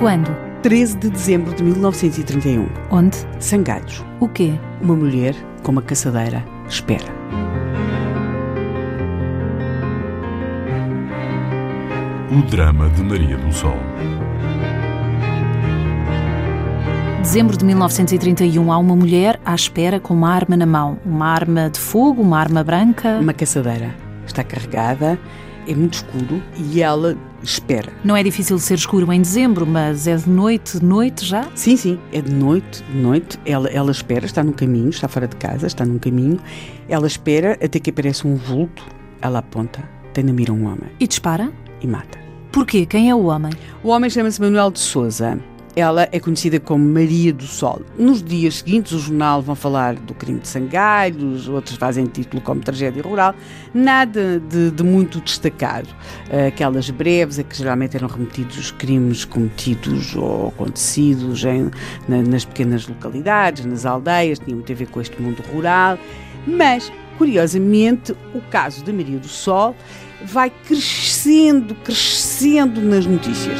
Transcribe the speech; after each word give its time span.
Quando? 0.00 0.34
13 0.62 0.96
de 0.96 1.10
dezembro 1.10 1.54
de 1.54 1.62
1931. 1.62 2.66
Onde? 2.90 3.18
Sangalhos. 3.38 4.02
O 4.18 4.26
quê? 4.26 4.58
Uma 4.80 4.96
mulher 4.96 5.36
com 5.62 5.72
uma 5.72 5.82
caçadeira 5.82 6.42
espera. 6.66 7.04
O 12.32 12.40
drama 12.48 12.88
de 12.88 13.02
Maria 13.02 13.36
do 13.36 13.52
Sol. 13.52 13.76
Dezembro 17.20 17.58
de 17.58 17.66
1931 17.66 18.72
há 18.72 18.78
uma 18.78 18.96
mulher 18.96 19.38
à 19.44 19.54
espera 19.54 20.00
com 20.00 20.14
uma 20.14 20.32
arma 20.32 20.56
na 20.56 20.64
mão. 20.64 20.98
Uma 21.04 21.26
arma 21.26 21.68
de 21.68 21.78
fogo, 21.78 22.22
uma 22.22 22.38
arma 22.38 22.64
branca. 22.64 23.18
Uma 23.20 23.34
caçadeira. 23.34 23.94
Está 24.24 24.42
carregada, 24.42 25.18
é 25.66 25.74
muito 25.74 25.94
escuro 25.94 26.42
e 26.56 26.82
ela 26.82 27.16
espera. 27.42 27.92
Não 28.04 28.16
é 28.16 28.22
difícil 28.22 28.58
ser 28.58 28.74
escuro 28.74 29.10
em 29.12 29.20
dezembro, 29.20 29.66
mas 29.66 30.06
é 30.06 30.16
de 30.16 30.28
noite, 30.28 30.78
de 30.78 30.84
noite 30.84 31.24
já? 31.24 31.48
Sim, 31.54 31.76
sim, 31.76 31.98
é 32.12 32.20
de 32.20 32.32
noite, 32.32 32.82
de 32.84 32.98
noite. 32.98 33.38
Ela, 33.46 33.68
ela 33.68 33.90
espera, 33.90 34.26
está 34.26 34.42
num 34.44 34.52
caminho, 34.52 34.90
está 34.90 35.08
fora 35.08 35.26
de 35.26 35.36
casa, 35.36 35.66
está 35.66 35.84
num 35.84 35.98
caminho. 35.98 36.38
Ela 36.88 37.06
espera 37.06 37.52
até 37.62 37.78
que 37.78 37.90
apareça 37.90 38.26
um 38.28 38.36
vulto. 38.36 38.84
Ela 39.22 39.38
aponta, 39.40 39.82
tem 40.12 40.24
na 40.24 40.32
mira 40.32 40.52
um 40.52 40.64
homem 40.66 40.90
E 40.98 41.06
dispara? 41.06 41.52
e 41.82 41.86
mata. 41.86 42.18
Porquê? 42.52 42.84
Quem 42.84 43.08
é 43.08 43.14
o 43.14 43.24
homem? 43.26 43.52
O 43.82 43.88
homem 43.88 44.10
chama-se 44.10 44.40
Manuel 44.40 44.70
de 44.70 44.80
Souza. 44.80 45.38
Ela 45.76 46.08
é 46.10 46.18
conhecida 46.18 46.58
como 46.58 46.84
Maria 46.84 47.32
do 47.32 47.44
Sol. 47.46 47.82
Nos 47.96 48.22
dias 48.22 48.56
seguintes, 48.58 48.92
o 48.92 48.98
jornal 48.98 49.40
vão 49.40 49.54
falar 49.54 49.94
do 49.94 50.12
crime 50.14 50.40
de 50.40 50.48
Sangalhos, 50.48 51.46
outros 51.48 51.76
fazem 51.76 52.06
título 52.06 52.42
como 52.42 52.60
tragédia 52.60 53.02
rural. 53.02 53.34
Nada 53.72 54.40
de, 54.40 54.72
de 54.72 54.82
muito 54.82 55.20
destacado. 55.20 55.88
Aquelas 56.48 56.90
breves 56.90 57.38
a 57.38 57.44
que 57.44 57.56
geralmente 57.56 57.96
eram 57.96 58.08
remetidos 58.08 58.58
os 58.58 58.70
crimes 58.72 59.24
cometidos 59.24 60.14
ou 60.16 60.48
acontecidos 60.48 61.44
em- 61.44 61.70
na- 62.08 62.22
nas 62.22 62.44
pequenas 62.44 62.88
localidades, 62.88 63.64
nas 63.64 63.86
aldeias, 63.86 64.40
tinha 64.40 64.56
muito 64.56 64.72
a 64.72 64.74
ver 64.74 64.88
com 64.88 65.00
este 65.00 65.22
mundo 65.22 65.40
rural. 65.52 65.96
Mas, 66.48 66.90
curiosamente, 67.16 68.12
o 68.34 68.40
caso 68.50 68.84
da 68.84 68.92
Maria 68.92 69.18
do 69.18 69.28
Sol 69.28 69.76
vai 70.24 70.50
crescendo, 70.66 71.76
crescendo 71.76 72.80
nas 72.82 73.06
notícias. 73.06 73.58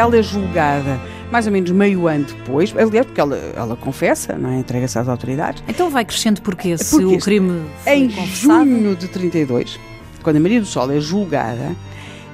Ela 0.00 0.16
é 0.16 0.22
julgada 0.22 0.98
mais 1.30 1.46
ou 1.46 1.52
menos 1.52 1.70
meio 1.70 2.08
ano 2.08 2.24
depois, 2.24 2.74
aliás, 2.76 3.06
porque 3.06 3.20
ela, 3.20 3.36
ela 3.54 3.76
confessa, 3.76 4.36
não 4.36 4.50
é? 4.50 4.58
Entrega-se 4.58 4.98
às 4.98 5.08
autoridades. 5.08 5.62
Então 5.68 5.88
vai 5.88 6.04
crescendo 6.04 6.40
porquê? 6.42 6.76
Se 6.76 6.90
Porque 6.90 7.04
o 7.16 7.18
crime 7.20 7.60
foi 7.84 7.92
Em 7.92 8.10
confessado? 8.10 8.64
junho 8.64 8.96
de 8.96 9.06
32, 9.06 9.78
quando 10.24 10.36
a 10.36 10.40
Maria 10.40 10.58
do 10.60 10.66
Sol 10.66 10.90
é 10.90 10.98
julgada, 10.98 11.76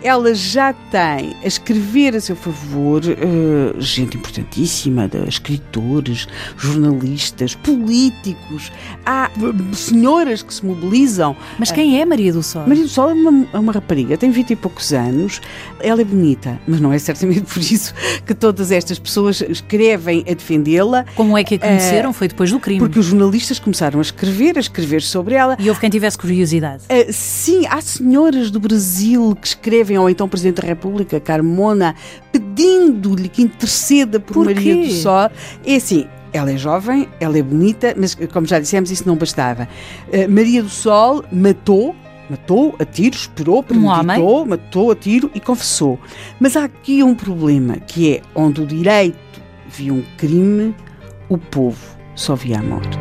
ela 0.02 0.34
já 0.34 0.72
tem 0.72 1.34
a 1.42 1.46
escrever 1.46 2.14
a 2.14 2.20
seu 2.20 2.36
favor 2.36 3.02
eh, 3.04 3.74
gente 3.78 4.16
importantíssima, 4.16 5.08
de 5.08 5.18
escritores, 5.28 6.28
jornalistas, 6.56 7.54
políticos. 7.54 8.70
Há 9.04 9.30
eh, 9.36 9.74
senhoras 9.74 10.42
que 10.42 10.52
se 10.52 10.64
mobilizam. 10.64 11.36
Mas 11.58 11.72
quem 11.72 12.00
é 12.00 12.04
Maria 12.04 12.32
do 12.32 12.42
Sol? 12.42 12.66
Maria 12.66 12.84
do 12.84 12.88
Sol 12.88 13.10
é 13.10 13.14
uma, 13.14 13.46
é 13.52 13.58
uma 13.58 13.72
rapariga, 13.72 14.16
tem 14.16 14.30
20 14.30 14.50
e 14.50 14.56
poucos 14.56 14.92
anos, 14.92 15.40
ela 15.80 16.00
é 16.00 16.04
bonita, 16.04 16.60
mas 16.66 16.80
não 16.80 16.92
é 16.92 16.98
certamente 16.98 17.42
por 17.52 17.58
isso 17.60 17.94
que 18.24 18.34
todas 18.34 18.70
estas 18.70 18.98
pessoas 18.98 19.40
escrevem 19.48 20.24
a 20.28 20.34
defendê-la, 20.34 21.04
Como 21.14 21.36
é 21.36 21.42
que 21.44 21.56
a 21.56 21.58
conheceram? 21.58 22.12
Foi 22.12 22.28
depois 22.28 22.50
do 22.50 22.60
crime. 22.60 22.80
porque 22.80 22.98
os 22.98 23.06
jornalistas 23.06 23.58
começaram 23.58 23.98
a 23.98 24.02
escrever, 24.02 24.56
a 24.56 24.60
escrever 24.60 25.02
sobre 25.02 25.34
ela. 25.34 25.56
E 25.58 25.68
houve 25.68 25.80
quem 25.80 25.90
tivesse 25.90 26.18
curiosidade. 26.18 26.84
Ah, 26.88 27.12
sim, 27.12 27.66
há 27.66 27.80
senhoras 27.80 28.50
do 28.50 28.60
Brasil 28.60 29.36
que 29.40 29.46
escrevem 29.48 29.85
ao 29.94 30.10
então 30.10 30.28
Presidente 30.28 30.60
da 30.62 30.66
República, 30.66 31.20
Carmona, 31.20 31.94
pedindo-lhe 32.32 33.28
que 33.28 33.42
interceda 33.42 34.18
por, 34.18 34.34
Por 34.34 34.46
Maria 34.46 34.74
quê? 34.74 34.86
do 34.88 34.92
Sol. 34.94 35.30
É 35.64 35.76
assim, 35.76 36.06
ela 36.32 36.50
é 36.50 36.56
jovem, 36.56 37.08
ela 37.20 37.38
é 37.38 37.42
bonita, 37.42 37.94
mas 37.96 38.14
como 38.32 38.46
já 38.46 38.58
dissemos, 38.58 38.90
isso 38.90 39.06
não 39.06 39.16
bastava. 39.16 39.68
Ah, 40.12 40.28
Maria 40.28 40.62
do 40.62 40.68
Sol 40.70 41.24
matou. 41.30 41.94
Matou 42.28 42.74
a 42.80 42.84
tiro, 42.84 43.14
esperou, 43.14 43.62
premeditou, 43.62 44.44
matou 44.44 44.90
a 44.90 44.96
tiro 44.96 45.30
e 45.32 45.38
confessou. 45.38 45.96
Mas 46.40 46.56
há 46.56 46.64
aqui 46.64 47.00
um 47.00 47.14
problema, 47.14 47.76
que 47.76 48.16
é 48.16 48.22
onde 48.34 48.60
o 48.60 48.66
direito 48.66 49.16
via 49.68 49.94
um 49.94 50.02
crime, 50.18 50.74
o 51.28 51.38
povo 51.38 51.78
só 52.16 52.34
via 52.34 52.58
a 52.58 52.62
morte. 52.64 52.98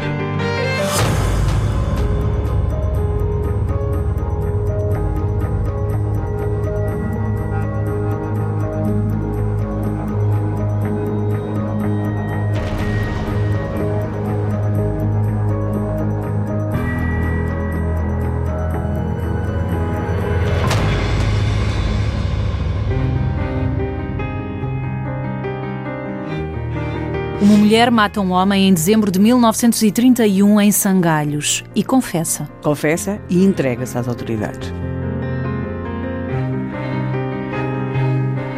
Uma 27.42 27.58
mulher 27.58 27.92
mata 27.92 28.22
um 28.22 28.32
homem 28.32 28.70
em 28.70 28.74
dezembro 28.74 29.12
de 29.12 29.20
1931 29.20 30.62
em 30.62 30.72
Sangalhos 30.72 31.66
e 31.76 31.84
confessa. 31.84 32.48
Confessa 32.64 33.20
e 33.30 33.44
entrega-se 33.44 33.98
às 33.98 34.08
autoridades. 34.08 34.74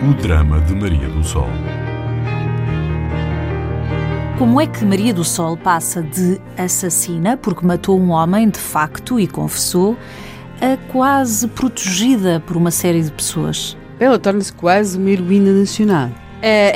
O 0.08 0.14
drama 0.22 0.62
de 0.62 0.76
Maria 0.76 1.10
do 1.10 1.24
Sol. 1.24 1.50
Como 4.38 4.62
é 4.62 4.68
que 4.68 4.86
Maria 4.86 5.12
do 5.12 5.24
Sol 5.24 5.58
passa 5.58 6.04
de 6.04 6.40
assassina, 6.56 7.36
porque 7.36 7.66
matou 7.66 8.00
um 8.00 8.12
homem 8.12 8.48
de 8.48 8.60
facto 8.60 9.20
e 9.20 9.26
confessou, 9.26 9.98
a 10.62 10.78
quase 10.92 11.48
protegida 11.48 12.40
por 12.46 12.56
uma 12.56 12.70
série 12.70 13.02
de 13.02 13.12
pessoas? 13.12 13.76
Ela 14.00 14.20
torna-se 14.20 14.54
quase 14.54 15.00
uma 15.00 15.10
heroína 15.10 15.52
nacional. 15.52 16.12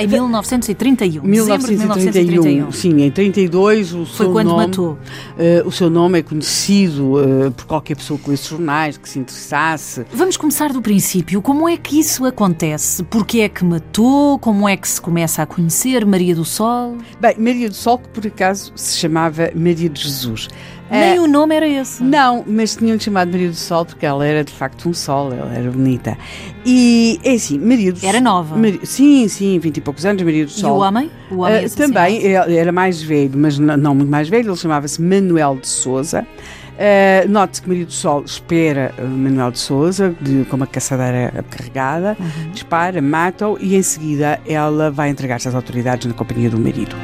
Em 0.00 0.06
1931. 0.08 1.22
dezembro 1.22 1.66
de 1.68 1.76
1931. 1.76 2.72
sim, 2.72 3.00
em 3.02 3.10
32 3.10 3.94
o 3.94 4.04
Foi 4.04 4.26
seu 4.26 4.32
quando 4.32 4.48
nome, 4.48 4.66
matou. 4.66 4.98
eh, 5.38 5.62
o 5.64 5.70
seu 5.70 5.88
nome 5.88 6.18
é 6.18 6.22
conhecido 6.22 7.20
eh, 7.20 7.50
por 7.50 7.66
qualquer 7.66 7.96
pessoa 7.96 8.18
que 8.18 8.28
lesse 8.30 8.48
jornais, 8.50 8.96
que 8.98 9.08
se 9.08 9.20
interessasse. 9.20 10.04
Vamos 10.12 10.36
começar 10.36 10.72
do 10.72 10.82
princípio. 10.82 11.40
Como 11.40 11.68
é 11.68 11.76
que 11.76 11.98
isso 12.00 12.24
acontece? 12.24 13.04
Porquê 13.04 13.40
é 13.42 13.48
que 13.48 13.64
matou? 13.64 14.38
Como 14.40 14.68
é 14.68 14.76
que 14.76 14.88
se 14.88 15.00
começa 15.00 15.42
a 15.42 15.46
conhecer 15.46 16.04
Maria 16.04 16.34
do 16.34 16.44
Sol? 16.44 16.96
Bem, 17.20 17.36
Maria 17.38 17.68
do 17.68 17.74
Sol, 17.74 17.98
que 17.98 18.08
por 18.08 18.26
acaso 18.26 18.72
se 18.74 18.98
chamava 18.98 19.50
Maria 19.54 19.88
de 19.88 20.02
Jesus. 20.02 20.48
Nem 20.92 21.16
Eh, 21.16 21.20
o 21.20 21.26
nome 21.26 21.54
era 21.56 21.66
esse. 21.66 22.02
Não, 22.04 22.44
mas 22.46 22.76
tinham-lhe 22.76 23.00
chamado 23.00 23.30
Maria 23.32 23.48
do 23.48 23.54
Sol 23.56 23.84
porque 23.86 24.04
ela 24.04 24.26
era 24.26 24.44
de 24.44 24.52
facto 24.52 24.88
um 24.88 24.92
sol, 24.94 25.32
ela 25.32 25.52
era 25.54 25.70
bonita. 25.70 26.16
E 26.66 27.18
é 27.24 27.32
assim, 27.32 27.58
Maria 27.58 27.92
do 27.92 27.98
Sol. 27.98 28.08
Era 28.08 28.20
nova. 28.20 28.56
Maria- 28.56 28.80
sim, 28.84 29.26
sim, 29.28 29.58
20 29.58 29.78
e 29.78 29.80
poucos 29.80 30.04
anos, 30.04 30.22
Maria 30.22 30.44
do 30.44 30.50
E 30.50 30.52
Sol. 30.52 30.78
o 30.78 30.80
homem? 30.82 31.10
O 31.30 31.36
homem 31.38 31.54
Ah, 31.54 31.58
assassinado. 31.60 31.92
também 31.94 32.16
ele 32.22 32.56
era 32.56 32.70
mais 32.70 33.02
velho, 33.02 33.32
mas 33.36 33.58
n- 33.58 33.76
não 33.76 33.94
muito 33.94 34.10
mais 34.10 34.28
velho, 34.28 34.50
ele 34.50 34.56
chamava-se 34.56 35.00
Manuel 35.00 35.56
de 35.60 35.66
Souza. 35.68 36.26
Uh, 36.72 37.28
Note-se 37.28 37.62
que 37.62 37.68
Maria 37.68 37.84
do 37.84 37.92
Sol 37.92 38.22
espera 38.24 38.92
uh, 38.98 39.02
Manuel 39.06 39.50
de 39.52 39.58
Souza 39.58 40.14
de- 40.20 40.44
com 40.46 40.56
uma 40.56 40.66
caçadeira 40.66 41.44
carregada, 41.50 42.16
dispara, 42.52 43.00
mata-o 43.00 43.56
e 43.60 43.76
em 43.76 43.82
seguida 43.82 44.40
ela 44.46 44.90
vai 44.90 45.10
entregar-se 45.10 45.46
às 45.48 45.54
autoridades 45.54 46.06
na 46.06 46.14
companhia 46.14 46.48
do 46.50 46.58
marido. 46.58 46.96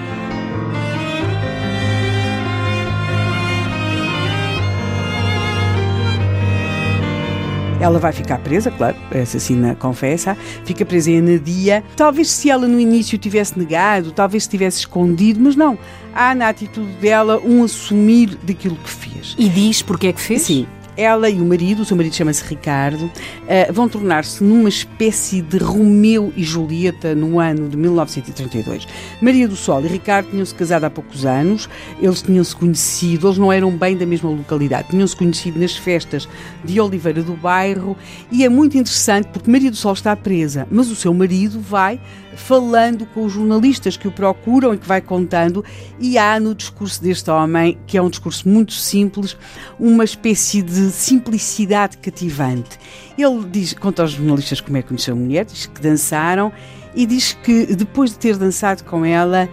Ela 7.81 8.01
vai 8.01 8.11
ficar 8.11 8.39
presa, 8.39 8.73
claro, 8.73 8.97
a 9.15 9.19
assassina 9.19 9.77
confessa, 9.77 10.37
fica 10.65 10.85
presa 10.85 11.13
em 11.13 11.19
Anadia. 11.19 11.85
Talvez 11.97 12.29
se 12.29 12.51
ela 12.51 12.67
no 12.67 12.81
início 12.81 13.17
tivesse 13.17 13.57
negado, 13.57 14.11
talvez 14.11 14.43
se 14.45 14.49
tivesse 14.49 14.81
escondido, 14.81 15.39
mas 15.41 15.55
não. 15.55 15.79
Há 16.13 16.35
na 16.35 16.49
atitude 16.49 16.91
dela 16.95 17.41
um 17.45 17.63
assumir 17.63 18.37
daquilo 18.43 18.75
que 18.75 18.91
fez. 18.91 19.37
E 19.39 19.49
diz 19.49 19.81
porque 19.81 20.09
é 20.09 20.13
que 20.13 20.21
fez? 20.21 20.43
Sim, 20.43 20.67
ela 20.99 21.31
e 21.31 21.41
o 21.41 21.45
marido, 21.45 21.83
o 21.83 21.85
seu 21.85 21.97
marido 21.97 22.15
chama-se 22.15 22.45
Ricardo, 22.45 23.05
uh, 23.05 23.73
vão 23.73 23.89
tornar-se 23.89 24.43
numa 24.43 24.69
espécie 24.69 25.41
de 25.41 25.57
Romeu 25.57 26.33
e 26.37 26.43
Julieta 26.43 27.15
no 27.15 27.39
ano 27.39 27.69
de 27.69 27.77
1932. 27.77 28.87
Maria 29.23 29.47
do 29.47 29.55
Sol 29.55 29.85
e 29.85 29.87
Ricardo 29.87 30.31
tinham-se 30.31 30.53
casado 30.53 30.85
há 30.85 30.91
poucos 30.91 31.25
anos, 31.25 31.69
eles 32.03 32.21
tinham-se 32.21 32.55
conhecido, 32.57 33.29
eles 33.29 33.39
não 33.39 33.53
eram 33.53 33.71
bem 33.71 33.97
da 33.97 34.05
mesma 34.05 34.29
localidade, 34.29 34.89
tinham-se 34.89 35.15
conhecido 35.15 35.61
nas 35.61 35.77
festas 35.77 36.29
de 36.65 36.81
Oliveira 36.81 37.23
do 37.23 37.35
Bairro 37.35 37.97
e 38.33 38.45
é 38.45 38.49
muito 38.49 38.77
interessante 38.77 39.29
porque 39.33 39.49
Maria 39.49 39.71
do 39.71 39.77
Sol 39.77 39.93
está 39.93 40.17
presa, 40.17 40.67
mas 40.69 40.91
o 40.91 40.97
seu 40.97 41.15
marido 41.15 41.61
vai 41.61 42.01
falando 42.39 43.05
com 43.07 43.25
os 43.25 43.33
jornalistas 43.33 43.97
que 43.97 44.09
o 44.09 44.13
procuram 44.13 44.73
e 44.73 44.79
que 44.79 44.87
vai 44.87 45.01
contando, 45.01 45.65
e 45.99 46.17
há 46.17 46.39
no 46.39 46.55
discurso 46.55 47.03
deste 47.03 47.31
homem, 47.31 47.77
que 47.87 47.99
é 47.99 48.03
um 48.03 48.09
discurso 48.09 48.49
muito 48.49 48.73
simples, 48.73 49.37
uma 49.79 50.05
espécie 50.05 50.63
de 50.63 50.91
simplicidade 50.91 51.99
cativante. 51.99 52.79
Ele 53.19 53.45
diz, 53.51 53.75
conta 53.75 54.03
aos 54.03 54.13
jornalistas 54.13 54.61
como 54.61 54.77
é 54.77 54.83
que 54.83 54.89
conheceu 54.89 55.15
a 55.15 55.17
mulher, 55.19 55.45
diz 55.45 55.67
que 55.67 55.81
dançaram 55.81 56.53
e 56.95 57.05
diz 57.05 57.33
que 57.33 57.67
depois 57.75 58.11
de 58.11 58.19
ter 58.19 58.37
dançado 58.37 58.85
com 58.85 59.05
ela, 59.05 59.49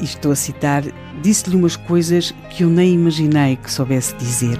e 0.00 0.04
estou 0.04 0.30
a 0.30 0.36
citar, 0.36 0.84
disse-lhe 1.22 1.56
umas 1.56 1.76
coisas 1.76 2.32
que 2.50 2.62
eu 2.62 2.70
nem 2.70 2.94
imaginei 2.94 3.56
que 3.56 3.70
soubesse 3.70 4.14
dizer. 4.14 4.58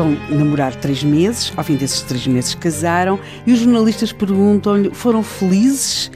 Vão 0.00 0.16
namorar 0.30 0.74
três 0.76 1.04
meses, 1.04 1.52
ao 1.54 1.62
fim 1.62 1.76
desses 1.76 2.00
três 2.00 2.26
meses 2.26 2.54
casaram 2.54 3.20
e 3.46 3.52
os 3.52 3.58
jornalistas 3.58 4.14
perguntam-lhe: 4.14 4.94
foram 4.94 5.22
felizes? 5.22 6.10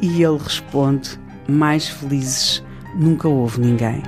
E 0.00 0.22
ele 0.22 0.38
responde: 0.38 1.20
mais 1.46 1.86
felizes 1.86 2.64
nunca 2.98 3.28
houve 3.28 3.60
ninguém. 3.60 4.02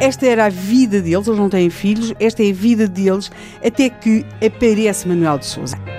Esta 0.00 0.24
era 0.24 0.46
a 0.46 0.48
vida 0.48 1.02
deles, 1.02 1.26
eles 1.26 1.38
não 1.38 1.50
têm 1.50 1.68
filhos, 1.68 2.14
esta 2.18 2.42
é 2.42 2.48
a 2.48 2.54
vida 2.54 2.88
deles, 2.88 3.30
até 3.62 3.90
que 3.90 4.24
aparece 4.42 5.06
Manuel 5.06 5.36
de 5.36 5.44
Souza. 5.44 5.91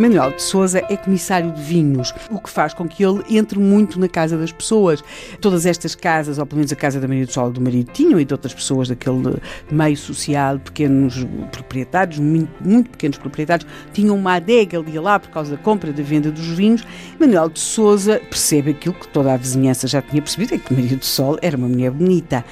Manuel 0.00 0.30
de 0.30 0.40
Souza 0.40 0.82
é 0.88 0.96
comissário 0.96 1.52
de 1.52 1.60
vinhos, 1.60 2.14
o 2.30 2.40
que 2.40 2.48
faz 2.48 2.72
com 2.72 2.88
que 2.88 3.04
ele 3.04 3.22
entre 3.28 3.58
muito 3.58 4.00
na 4.00 4.08
casa 4.08 4.34
das 4.38 4.50
pessoas. 4.50 5.04
Todas 5.42 5.66
estas 5.66 5.94
casas, 5.94 6.38
ou 6.38 6.46
pelo 6.46 6.56
menos 6.56 6.72
a 6.72 6.76
casa 6.76 6.98
da 6.98 7.06
Maria 7.06 7.26
do 7.26 7.32
Sol 7.32 7.50
do 7.50 7.60
marido, 7.60 7.92
tinham 7.92 8.18
e 8.18 8.24
de 8.24 8.32
outras 8.32 8.54
pessoas 8.54 8.88
daquele 8.88 9.36
meio 9.70 9.98
social, 9.98 10.58
pequenos 10.58 11.26
proprietários, 11.52 12.18
muito, 12.18 12.50
muito 12.66 12.88
pequenos 12.88 13.18
proprietários, 13.18 13.68
tinham 13.92 14.16
uma 14.16 14.36
adega, 14.36 14.82
ia 14.90 15.02
lá 15.02 15.20
por 15.20 15.28
causa 15.28 15.54
da 15.54 15.58
compra 15.58 15.90
e 15.90 15.92
da 15.92 16.02
venda 16.02 16.30
dos 16.30 16.46
vinhos. 16.46 16.82
Manuel 17.18 17.50
de 17.50 17.60
Souza 17.60 18.22
percebe 18.30 18.70
aquilo 18.70 18.94
que 18.94 19.06
toda 19.06 19.34
a 19.34 19.36
vizinhança 19.36 19.86
já 19.86 20.00
tinha 20.00 20.22
percebido, 20.22 20.54
é 20.54 20.58
que 20.58 20.72
Maria 20.72 20.96
do 20.96 21.04
Sol 21.04 21.36
era 21.42 21.58
uma 21.58 21.68
mulher 21.68 21.90
bonita. 21.90 22.42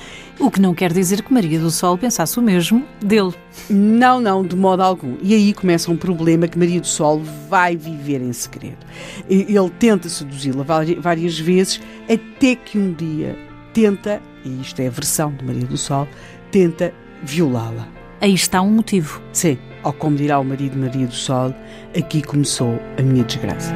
O 0.40 0.52
que 0.52 0.60
não 0.60 0.72
quer 0.72 0.92
dizer 0.92 1.22
que 1.22 1.32
Maria 1.32 1.58
do 1.58 1.70
Sol 1.70 1.98
pensasse 1.98 2.38
o 2.38 2.42
mesmo 2.42 2.86
dele. 3.04 3.34
Não, 3.68 4.20
não, 4.20 4.46
de 4.46 4.54
modo 4.54 4.82
algum. 4.82 5.16
E 5.20 5.34
aí 5.34 5.52
começa 5.52 5.90
um 5.90 5.96
problema 5.96 6.46
que 6.46 6.56
Maria 6.56 6.80
do 6.80 6.86
Sol 6.86 7.20
vai 7.48 7.76
viver 7.76 8.22
em 8.22 8.32
segredo. 8.32 8.78
Ele 9.28 9.70
tenta 9.80 10.08
seduzi-la 10.08 10.64
várias 11.00 11.38
vezes, 11.38 11.80
até 12.04 12.54
que 12.54 12.78
um 12.78 12.92
dia 12.92 13.36
tenta, 13.74 14.22
e 14.44 14.60
isto 14.60 14.80
é 14.80 14.86
a 14.86 14.90
versão 14.90 15.32
de 15.32 15.44
Maria 15.44 15.66
do 15.66 15.76
Sol, 15.76 16.06
tenta 16.52 16.94
violá-la. 17.24 17.88
Aí 18.20 18.32
está 18.32 18.62
um 18.62 18.70
motivo. 18.70 19.20
Sim, 19.32 19.58
ou 19.82 19.92
como 19.92 20.16
dirá 20.16 20.38
o 20.38 20.44
marido 20.44 20.74
de 20.74 20.78
Maria 20.78 21.06
do 21.08 21.14
Sol, 21.14 21.52
aqui 21.96 22.22
começou 22.22 22.80
a 22.96 23.02
minha 23.02 23.24
desgraça. 23.24 23.74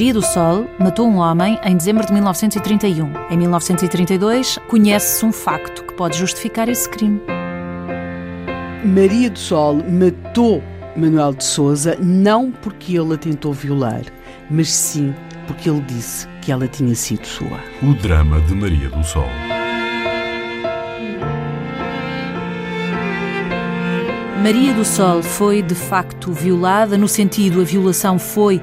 Maria 0.00 0.14
do 0.14 0.22
Sol 0.22 0.66
matou 0.78 1.06
um 1.06 1.18
homem 1.18 1.60
em 1.62 1.76
dezembro 1.76 2.06
de 2.06 2.10
1931. 2.14 3.12
Em 3.30 3.36
1932, 3.36 4.58
conhece-se 4.66 5.26
um 5.26 5.30
facto 5.30 5.84
que 5.84 5.92
pode 5.92 6.16
justificar 6.16 6.70
esse 6.70 6.88
crime. 6.88 7.20
Maria 8.82 9.28
do 9.28 9.38
Sol 9.38 9.74
matou 9.74 10.62
Manuel 10.96 11.34
de 11.34 11.44
Souza 11.44 11.98
não 12.00 12.50
porque 12.50 12.96
ele 12.96 13.12
a 13.12 13.18
tentou 13.18 13.52
violar, 13.52 14.00
mas 14.50 14.72
sim 14.72 15.14
porque 15.46 15.68
ele 15.68 15.82
disse 15.82 16.26
que 16.40 16.50
ela 16.50 16.66
tinha 16.66 16.94
sido 16.94 17.26
sua. 17.26 17.60
O 17.82 17.92
drama 17.92 18.40
de 18.40 18.54
Maria 18.54 18.88
do 18.88 19.04
Sol. 19.04 19.28
Maria 24.42 24.72
do 24.72 24.86
Sol 24.86 25.22
foi 25.22 25.60
de 25.60 25.74
facto 25.74 26.32
violada, 26.32 26.96
no 26.96 27.06
sentido 27.06 27.60
a 27.60 27.64
violação 27.64 28.18
foi 28.18 28.62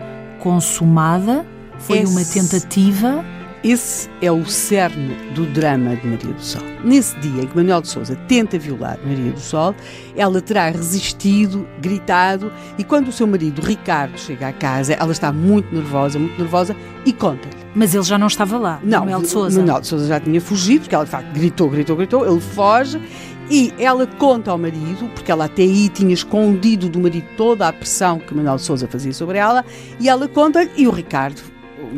consumada? 0.51 1.45
Foi 1.79 1.99
Esse- 1.99 2.11
uma 2.11 2.23
tentativa? 2.25 3.23
Esse 3.63 4.07
é 4.21 4.31
o 4.31 4.45
cerne 4.45 5.15
do 5.33 5.45
drama 5.47 5.95
de 5.95 6.07
Maria 6.07 6.31
do 6.31 6.41
Sol. 6.41 6.61
Nesse 6.85 7.19
dia 7.19 7.41
em 7.43 7.47
que 7.47 7.55
Manuel 7.57 7.81
de 7.81 7.87
Souza 7.89 8.15
tenta 8.27 8.57
violar 8.57 8.97
Maria 9.03 9.31
do 9.31 9.39
Sol, 9.39 9.75
ela 10.15 10.39
terá 10.41 10.69
resistido, 10.69 11.67
gritado, 11.81 12.51
e 12.77 12.83
quando 12.83 13.09
o 13.09 13.11
seu 13.11 13.27
marido 13.27 13.61
Ricardo 13.61 14.17
chega 14.17 14.47
à 14.49 14.53
casa, 14.53 14.93
ela 14.93 15.11
está 15.11 15.33
muito 15.33 15.73
nervosa, 15.73 16.17
muito 16.19 16.37
nervosa, 16.39 16.75
e 17.05 17.11
conta-lhe. 17.11 17.55
Mas 17.75 17.93
ele 17.93 18.03
já 18.03 18.17
não 18.17 18.27
estava 18.27 18.57
lá, 18.57 18.79
Não, 18.83 18.99
Manuel 19.01 19.21
de 19.21 19.27
Souza. 19.27 19.59
Manuel 19.59 19.81
de 19.81 19.87
Souza 19.87 20.07
já 20.07 20.19
tinha 20.19 20.39
fugido, 20.39 20.81
porque 20.81 20.95
ela 20.95 21.03
de 21.05 21.11
facto 21.11 21.33
gritou, 21.33 21.69
gritou, 21.69 21.95
gritou, 21.97 22.25
ele 22.31 22.39
foge 22.39 23.01
e 23.49 23.73
ela 23.79 24.05
conta 24.05 24.51
ao 24.51 24.57
marido, 24.57 25.07
porque 25.15 25.31
ela 25.31 25.45
até 25.45 25.61
aí 25.63 25.89
tinha 25.89 26.13
escondido 26.13 26.89
do 26.89 26.99
marido 26.99 27.25
toda 27.37 27.67
a 27.67 27.73
pressão 27.73 28.19
que 28.19 28.33
Manuel 28.33 28.59
Souza 28.59 28.87
fazia 28.87 29.13
sobre 29.13 29.37
ela, 29.37 29.63
e 29.99 30.09
ela 30.09 30.27
conta 30.27 30.69
e 30.75 30.87
o 30.87 30.91
Ricardo, 30.91 31.41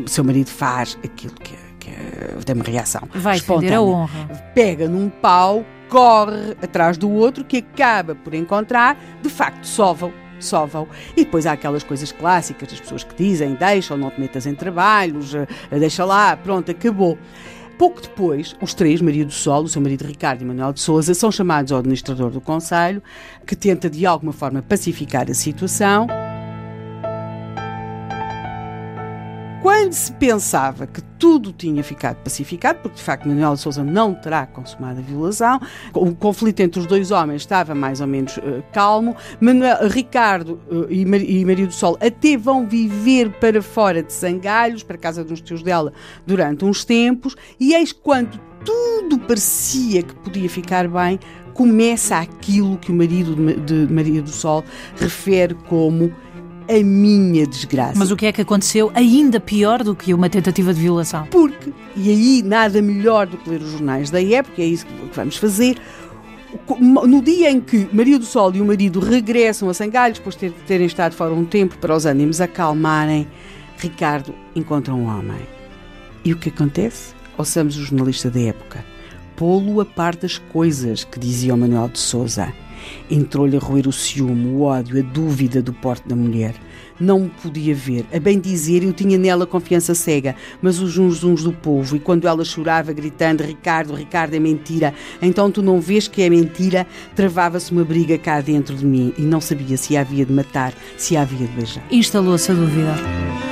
o 0.05 0.07
seu 0.07 0.23
marido, 0.23 0.49
faz 0.49 0.97
aquilo 1.03 1.33
que, 1.35 1.55
que 1.79 2.45
tem 2.45 2.55
uma 2.55 2.63
reação. 2.63 3.01
Vai 3.13 3.39
defender 3.39 3.73
a 3.73 3.75
espontânea. 3.75 3.81
honra. 3.81 4.51
Pega 4.53 4.87
num 4.87 5.09
pau, 5.09 5.65
corre 5.89 6.55
atrás 6.61 6.97
do 6.97 7.09
outro, 7.09 7.43
que 7.43 7.57
acaba 7.57 8.13
por 8.15 8.33
encontrar, 8.33 8.97
de 9.21 9.29
facto, 9.29 9.65
sova-o. 9.65 10.13
Sova-o. 10.39 10.87
E 11.17 11.25
depois 11.25 11.45
há 11.45 11.51
aquelas 11.51 11.83
coisas 11.83 12.13
clássicas 12.13 12.69
das 12.69 12.79
pessoas 12.79 13.03
que 13.03 13.13
dizem: 13.13 13.55
deixa 13.55 13.93
ou 13.93 13.99
não 13.99 14.09
te 14.09 14.21
metas 14.21 14.45
em 14.45 14.55
trabalhos, 14.55 15.35
eh, 15.35 15.45
deixa 15.71 16.05
lá, 16.05 16.37
pronto, 16.37 16.71
acabou. 16.71 17.17
Pouco 17.79 18.01
depois, 18.01 18.57
os 18.61 18.73
três, 18.73 18.99
Maria 18.99 19.23
do 19.23 19.31
Sol, 19.31 19.63
o 19.63 19.69
seu 19.69 19.81
marido 19.81 20.03
Ricardo 20.03 20.41
e 20.41 20.45
Manuel 20.45 20.73
de 20.73 20.81
Souza, 20.81 21.13
são 21.13 21.31
chamados 21.31 21.71
ao 21.71 21.79
administrador 21.79 22.29
do 22.29 22.41
Conselho, 22.41 23.01
que 23.47 23.55
tenta 23.55 23.89
de 23.89 24.05
alguma 24.05 24.33
forma 24.33 24.61
pacificar 24.61 25.31
a 25.31 25.33
situação. 25.33 26.05
Quando 29.61 29.91
se 29.91 30.11
pensava 30.13 30.87
que 30.87 31.01
tudo 31.19 31.51
tinha 31.51 31.83
ficado 31.83 32.15
pacificado, 32.23 32.79
porque 32.81 32.95
de 32.95 33.03
facto 33.03 33.27
Manuel 33.27 33.55
de 33.55 33.59
Souza 33.59 33.83
não 33.83 34.13
terá 34.13 34.45
consumado 34.45 34.99
a 34.99 35.01
violação, 35.01 35.59
o 35.93 36.15
conflito 36.15 36.61
entre 36.61 36.79
os 36.79 36.85
dois 36.85 37.11
homens 37.11 37.41
estava 37.41 37.75
mais 37.75 37.99
ou 37.99 38.07
menos 38.07 38.37
eh, 38.37 38.63
calmo, 38.71 39.17
Manuel, 39.41 39.89
Ricardo 39.89 40.61
eh, 40.71 40.85
e, 40.89 41.05
Mar- 41.05 41.21
e 41.21 41.43
Maria 41.43 41.67
do 41.67 41.73
Sol 41.73 41.97
até 41.99 42.37
vão 42.37 42.65
viver 42.65 43.31
para 43.31 43.61
fora 43.61 44.01
de 44.01 44.13
Sangalhos, 44.13 44.81
para 44.81 44.95
a 44.95 44.99
casa 44.99 45.25
dos 45.25 45.41
tios 45.41 45.61
dela, 45.61 45.91
durante 46.25 46.63
uns 46.63 46.85
tempos, 46.85 47.35
e 47.59 47.73
eis 47.73 47.91
quando 47.91 48.39
tudo 48.63 49.19
parecia 49.19 50.03
que 50.03 50.15
podia 50.15 50.49
ficar 50.49 50.87
bem, 50.87 51.19
começa 51.53 52.17
aquilo 52.17 52.77
que 52.77 52.91
o 52.91 52.95
marido 52.95 53.35
de 53.35 53.85
de 53.85 53.93
Maria 53.93 54.21
do 54.21 54.29
Sol 54.29 54.63
refere 54.95 55.53
como 55.67 56.13
a 56.69 56.83
minha 56.83 57.47
desgraça. 57.47 57.97
Mas 57.97 58.11
o 58.11 58.15
que 58.15 58.25
é 58.27 58.31
que 58.31 58.41
aconteceu 58.41 58.91
ainda 58.93 59.39
pior 59.39 59.83
do 59.83 59.95
que 59.95 60.13
uma 60.13 60.29
tentativa 60.29 60.73
de 60.73 60.79
violação? 60.79 61.25
Porque, 61.31 61.71
e 61.95 62.09
aí 62.09 62.43
nada 62.43 62.81
melhor 62.81 63.25
do 63.27 63.37
que 63.37 63.49
ler 63.49 63.61
os 63.61 63.71
jornais 63.71 64.09
da 64.11 64.21
época, 64.23 64.61
é 64.61 64.65
isso 64.65 64.85
que 64.85 64.93
vamos 65.13 65.37
fazer. 65.37 65.77
No 66.79 67.21
dia 67.21 67.51
em 67.51 67.59
que 67.61 67.87
Maria 67.91 68.17
do 68.17 68.25
Sol 68.25 68.53
e 68.55 68.61
o 68.61 68.65
marido 68.65 68.99
regressam 68.99 69.69
a 69.69 69.73
Sangalhos, 69.73 70.17
depois 70.17 70.35
de 70.35 70.49
ter- 70.49 70.55
terem 70.65 70.87
estado 70.87 71.13
fora 71.13 71.33
um 71.33 71.45
tempo 71.45 71.77
para 71.77 71.95
os 71.95 72.05
ânimos 72.05 72.41
acalmarem, 72.41 73.27
Ricardo 73.77 74.33
encontra 74.55 74.93
um 74.93 75.05
homem. 75.05 75.39
E 76.25 76.33
o 76.33 76.37
que 76.37 76.49
acontece? 76.49 77.13
Ouçamos 77.37 77.77
o 77.77 77.83
jornalista 77.83 78.29
da 78.29 78.39
época. 78.41 78.83
pô-lo 79.35 79.79
a 79.79 79.85
par 79.85 80.17
das 80.17 80.37
coisas 80.37 81.05
que 81.05 81.17
dizia 81.17 81.53
o 81.53 81.57
Manuel 81.57 81.87
de 81.87 81.97
Souza. 81.99 82.51
Entrou-lhe 83.09 83.57
a 83.57 83.59
roer 83.59 83.87
o 83.87 83.91
ciúme, 83.91 84.47
o 84.47 84.61
ódio, 84.61 84.99
a 84.99 85.01
dúvida 85.01 85.61
do 85.61 85.73
porte 85.73 86.07
da 86.07 86.15
mulher. 86.15 86.55
Não 86.99 87.21
me 87.21 87.29
podia 87.29 87.73
ver. 87.73 88.05
A 88.13 88.19
bem 88.19 88.39
dizer, 88.39 88.83
eu 88.83 88.91
tinha 88.91 89.17
nela 89.17 89.47
confiança 89.47 89.95
cega, 89.95 90.35
mas 90.61 90.79
os 90.79 90.97
uns 90.97 91.43
do 91.43 91.53
povo, 91.53 91.95
e 91.95 91.99
quando 91.99 92.27
ela 92.27 92.43
chorava, 92.43 92.91
gritando: 92.91 93.41
Ricardo, 93.41 93.93
Ricardo, 93.93 94.35
é 94.35 94.39
mentira, 94.39 94.93
então 95.21 95.49
tu 95.49 95.61
não 95.61 95.79
vês 95.79 96.07
que 96.07 96.21
é 96.21 96.29
mentira, 96.29 96.85
travava-se 97.15 97.71
uma 97.71 97.85
briga 97.85 98.17
cá 98.17 98.41
dentro 98.41 98.75
de 98.75 98.85
mim 98.85 99.13
e 99.17 99.21
não 99.21 99.39
sabia 99.39 99.77
se 99.77 99.95
a 99.95 100.01
havia 100.01 100.25
de 100.25 100.33
matar, 100.33 100.73
se 100.97 101.15
a 101.15 101.21
havia 101.21 101.47
de 101.47 101.53
beijar. 101.53 101.83
Instalou-se 101.89 102.51
a 102.51 102.55
dúvida. 102.55 103.48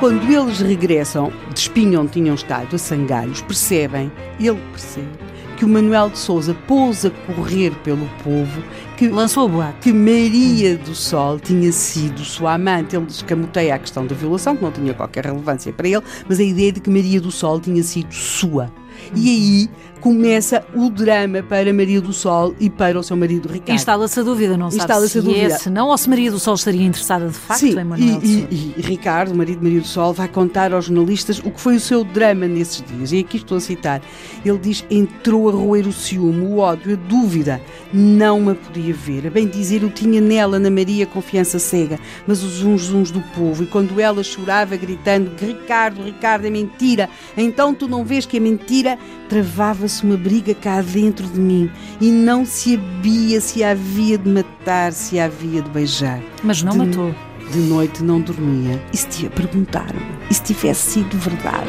Quando 0.00 0.22
eles 0.32 0.60
regressam, 0.60 1.32
de 1.52 1.58
espinho 1.58 2.00
onde 2.00 2.12
tinham 2.12 2.36
estado, 2.36 2.76
a 2.76 2.78
sangalhos, 2.78 3.42
percebem, 3.42 4.12
ele 4.38 4.60
percebe, 4.70 5.08
que 5.56 5.64
o 5.64 5.68
Manuel 5.68 6.08
de 6.08 6.18
Souza 6.18 6.54
pôs 6.68 7.04
a 7.04 7.10
correr 7.10 7.72
pelo 7.82 8.08
povo 8.22 8.62
que, 8.96 9.08
Lançou 9.08 9.46
o 9.46 9.48
boato. 9.48 9.78
que 9.80 9.92
Maria 9.92 10.78
do 10.78 10.94
Sol 10.94 11.40
tinha 11.40 11.72
sido 11.72 12.20
sua 12.20 12.54
amante. 12.54 12.94
Ele 12.94 13.06
descamoteia 13.06 13.74
a 13.74 13.78
questão 13.78 14.06
da 14.06 14.14
violação, 14.14 14.56
que 14.56 14.62
não 14.62 14.70
tinha 14.70 14.94
qualquer 14.94 15.24
relevância 15.24 15.72
para 15.72 15.88
ele, 15.88 16.02
mas 16.28 16.38
a 16.38 16.44
ideia 16.44 16.70
de 16.70 16.80
que 16.80 16.88
Maria 16.88 17.20
do 17.20 17.32
Sol 17.32 17.58
tinha 17.58 17.82
sido 17.82 18.14
sua. 18.14 18.70
E 19.14 19.28
aí 19.28 19.70
começa 20.00 20.64
o 20.74 20.88
drama 20.88 21.42
para 21.42 21.72
Maria 21.72 22.00
do 22.00 22.12
Sol 22.12 22.54
e 22.60 22.70
para 22.70 22.98
o 22.98 23.02
seu 23.02 23.16
marido 23.16 23.48
Ricardo. 23.48 23.76
Instala-se 23.76 24.20
a 24.20 24.22
dúvida, 24.22 24.56
não 24.56 24.70
sabe 24.70 24.82
Instala-se 24.82 25.12
se 25.12 25.18
a 25.18 25.20
dúvida. 25.22 25.54
é, 25.54 25.58
se 25.58 25.70
não, 25.70 25.88
ou 25.88 25.98
se 25.98 26.08
Maria 26.08 26.30
do 26.30 26.38
Sol 26.38 26.54
estaria 26.54 26.86
interessada 26.86 27.26
de 27.26 27.34
facto 27.34 27.60
Sim, 27.60 27.78
em 27.78 27.84
Manuel 27.84 28.20
e, 28.22 28.46
e, 28.50 28.74
e 28.76 28.80
Ricardo, 28.80 29.32
o 29.32 29.36
marido 29.36 29.58
de 29.58 29.64
Maria 29.64 29.80
do 29.80 29.86
Sol, 29.86 30.12
vai 30.12 30.28
contar 30.28 30.72
aos 30.72 30.86
jornalistas 30.86 31.40
o 31.40 31.50
que 31.50 31.60
foi 31.60 31.76
o 31.76 31.80
seu 31.80 32.04
drama 32.04 32.46
nesses 32.46 32.82
dias. 32.82 33.12
E 33.12 33.18
aqui 33.18 33.38
estou 33.38 33.56
a 33.56 33.60
citar. 33.60 34.00
Ele 34.44 34.58
diz: 34.58 34.84
entrou 34.88 35.48
a 35.48 35.52
roer 35.52 35.86
o 35.86 35.92
ciúme, 35.92 36.46
o 36.46 36.58
ódio, 36.58 36.92
a 36.92 37.08
dúvida. 37.08 37.60
Não 37.92 38.40
me 38.40 38.54
podia 38.54 38.94
ver. 38.94 39.26
A 39.26 39.30
bem 39.30 39.46
dizer, 39.48 39.82
eu 39.82 39.90
tinha 39.90 40.20
nela, 40.20 40.58
na 40.58 40.70
Maria, 40.70 41.06
confiança 41.06 41.58
cega, 41.58 41.98
mas 42.26 42.42
os 42.42 42.62
uns 42.62 42.90
uns 42.90 43.10
do 43.10 43.20
povo. 43.34 43.64
E 43.64 43.66
quando 43.66 44.00
ela 44.00 44.22
chorava, 44.22 44.76
gritando: 44.76 45.32
Ricardo, 45.40 46.02
Ricardo, 46.02 46.46
é 46.46 46.50
mentira. 46.50 47.08
Então 47.36 47.74
tu 47.74 47.88
não 47.88 48.04
vês 48.04 48.24
que 48.24 48.36
é 48.36 48.40
mentira? 48.40 48.87
Travava-se 49.28 50.04
uma 50.04 50.16
briga 50.16 50.54
cá 50.54 50.80
dentro 50.80 51.26
de 51.26 51.40
mim 51.40 51.70
e 52.00 52.10
não 52.10 52.44
se 52.46 52.76
sabia 52.76 53.40
se 53.40 53.62
havia 53.64 54.16
de 54.16 54.28
matar, 54.28 54.92
se 54.92 55.18
havia 55.18 55.60
de 55.60 55.70
beijar. 55.70 56.20
Mas 56.42 56.62
não 56.62 56.72
de- 56.72 56.78
matou. 56.78 57.14
De 57.52 57.58
noite 57.60 58.02
não 58.04 58.20
dormia. 58.20 58.80
E 58.92 58.96
se 58.96 59.08
te 59.08 59.28
perguntaram, 59.30 59.98
e 60.30 60.34
se 60.34 60.42
tivesse 60.42 60.90
sido 60.92 61.16
verdade? 61.18 61.66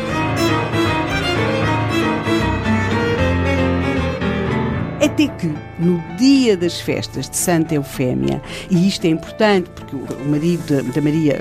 Até 5.03 5.27
que, 5.27 5.47
no 5.79 6.01
dia 6.17 6.57
das 6.57 6.79
festas 6.81 7.29
de 7.29 7.37
Santa 7.37 7.75
Eufémia, 7.75 8.41
e 8.69 8.87
isto 8.87 9.05
é 9.05 9.09
importante 9.09 9.69
porque 9.69 9.95
o 9.95 10.29
marido 10.29 10.83
da, 10.83 11.01
Maria 11.01 11.39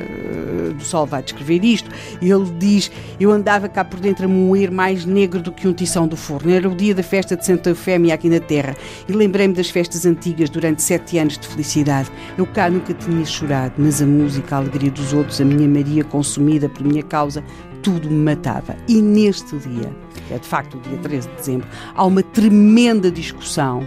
do 0.72 0.84
Sol 0.84 1.06
vai 1.06 1.22
descrever 1.22 1.64
isto, 1.64 1.90
ele 2.20 2.50
diz: 2.58 2.90
Eu 3.18 3.30
andava 3.30 3.68
cá 3.68 3.84
por 3.84 4.00
dentro 4.00 4.26
a 4.26 4.28
moer 4.28 4.70
mais 4.70 5.04
negro 5.04 5.40
do 5.40 5.52
que 5.52 5.66
um 5.66 5.72
tição 5.72 6.06
do 6.06 6.16
forno. 6.16 6.50
Era 6.50 6.68
o 6.68 6.74
dia 6.74 6.94
da 6.94 7.02
festa 7.02 7.36
de 7.36 7.44
Santa 7.44 7.70
Eufémia 7.70 8.14
aqui 8.14 8.28
na 8.28 8.40
Terra. 8.40 8.76
E 9.08 9.12
lembrei-me 9.12 9.54
das 9.54 9.70
festas 9.70 10.06
antigas 10.06 10.50
durante 10.50 10.82
sete 10.82 11.18
anos 11.18 11.38
de 11.38 11.46
felicidade. 11.46 12.10
Eu 12.36 12.46
cá 12.46 12.70
nunca 12.70 12.94
tinha 12.94 13.24
chorado, 13.24 13.74
mas 13.78 14.02
a 14.02 14.06
música, 14.06 14.56
a 14.56 14.58
alegria 14.58 14.90
dos 14.90 15.12
outros, 15.12 15.40
a 15.40 15.44
minha 15.44 15.68
Maria 15.68 16.04
consumida 16.04 16.68
por 16.68 16.84
minha 16.84 17.02
causa, 17.02 17.42
tudo 17.82 18.10
me 18.10 18.16
matava. 18.16 18.76
E 18.88 19.00
neste 19.00 19.56
dia, 19.58 19.90
é 20.30 20.38
de 20.38 20.46
facto 20.46 20.76
o 20.76 20.80
dia 20.80 20.98
13 20.98 21.28
de 21.28 21.34
dezembro, 21.36 21.68
há 21.94 22.04
uma 22.04 22.22
tremenda 22.22 23.10
discussão 23.10 23.86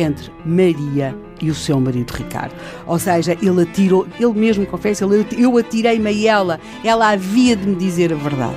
entre 0.00 0.30
Maria 0.44 1.14
e 1.40 1.50
o 1.50 1.54
seu 1.54 1.80
marido 1.80 2.10
Ricardo. 2.12 2.54
Ou 2.86 2.98
seja, 2.98 3.36
ele 3.40 3.62
atirou, 3.62 4.06
ele 4.18 4.32
mesmo 4.32 4.66
confessa, 4.66 5.04
ele, 5.04 5.26
eu 5.36 5.56
atirei-me 5.56 6.08
a 6.08 6.32
ela, 6.32 6.60
ela 6.84 7.10
havia 7.10 7.56
de 7.56 7.66
me 7.66 7.76
dizer 7.76 8.12
a 8.12 8.16
verdade. 8.16 8.56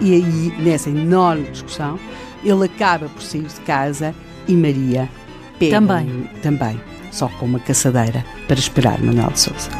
E 0.00 0.14
aí, 0.14 0.54
nessa 0.58 0.90
enorme 0.90 1.50
discussão, 1.50 1.98
ele 2.44 2.64
acaba 2.64 3.08
por 3.08 3.22
sair 3.22 3.42
de 3.42 3.60
casa 3.60 4.14
e 4.46 4.54
Maria 4.54 5.08
pega 5.58 5.80
Também. 5.80 6.30
também, 6.42 6.80
só 7.10 7.28
com 7.28 7.46
uma 7.46 7.58
caçadeira 7.58 8.24
para 8.46 8.58
esperar 8.58 9.00
Manuel 9.02 9.30
de 9.30 9.40
Souza. 9.40 9.70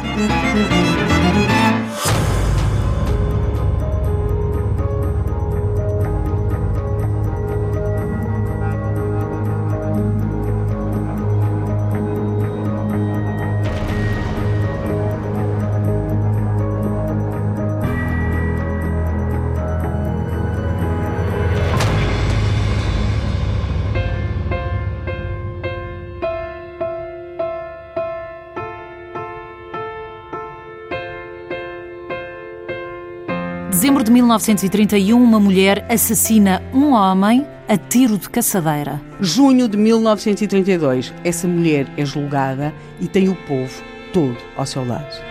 Dezembro 33.77 34.03
de 34.03 34.09
1931, 34.09 35.21
uma 35.21 35.39
mulher 35.39 35.85
assassina 35.87 36.63
um 36.73 36.93
homem 36.93 37.45
a 37.67 37.77
tiro 37.77 38.17
de 38.17 38.27
caçadeira. 38.27 38.99
Junho 39.21 39.67
de 39.67 39.77
1932, 39.77 41.13
essa 41.23 41.47
mulher 41.47 41.85
é 41.95 42.03
julgada 42.03 42.73
e 42.99 43.07
tem 43.07 43.29
o 43.29 43.35
povo 43.35 43.83
todo 44.11 44.35
ao 44.55 44.65
seu 44.65 44.83
lado. 44.83 45.26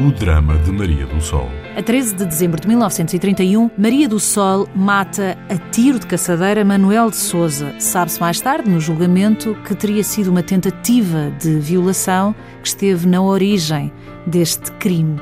O 0.00 0.10
drama 0.10 0.56
de 0.56 0.72
Maria 0.72 1.06
do 1.06 1.20
Sol. 1.20 1.46
A 1.76 1.82
13 1.82 2.14
de 2.14 2.24
dezembro 2.24 2.58
de 2.58 2.66
1931, 2.66 3.70
Maria 3.76 4.08
do 4.08 4.18
Sol 4.18 4.66
mata 4.74 5.36
a 5.46 5.58
tiro 5.70 5.98
de 5.98 6.06
caçadeira 6.06 6.64
Manuel 6.64 7.10
de 7.10 7.16
Souza. 7.16 7.74
Sabe-se 7.78 8.18
mais 8.18 8.40
tarde, 8.40 8.70
no 8.70 8.80
julgamento, 8.80 9.54
que 9.56 9.74
teria 9.74 10.02
sido 10.02 10.28
uma 10.28 10.42
tentativa 10.42 11.30
de 11.38 11.58
violação 11.58 12.34
que 12.62 12.68
esteve 12.68 13.06
na 13.06 13.20
origem 13.20 13.92
deste 14.26 14.72
crime. 14.72 15.20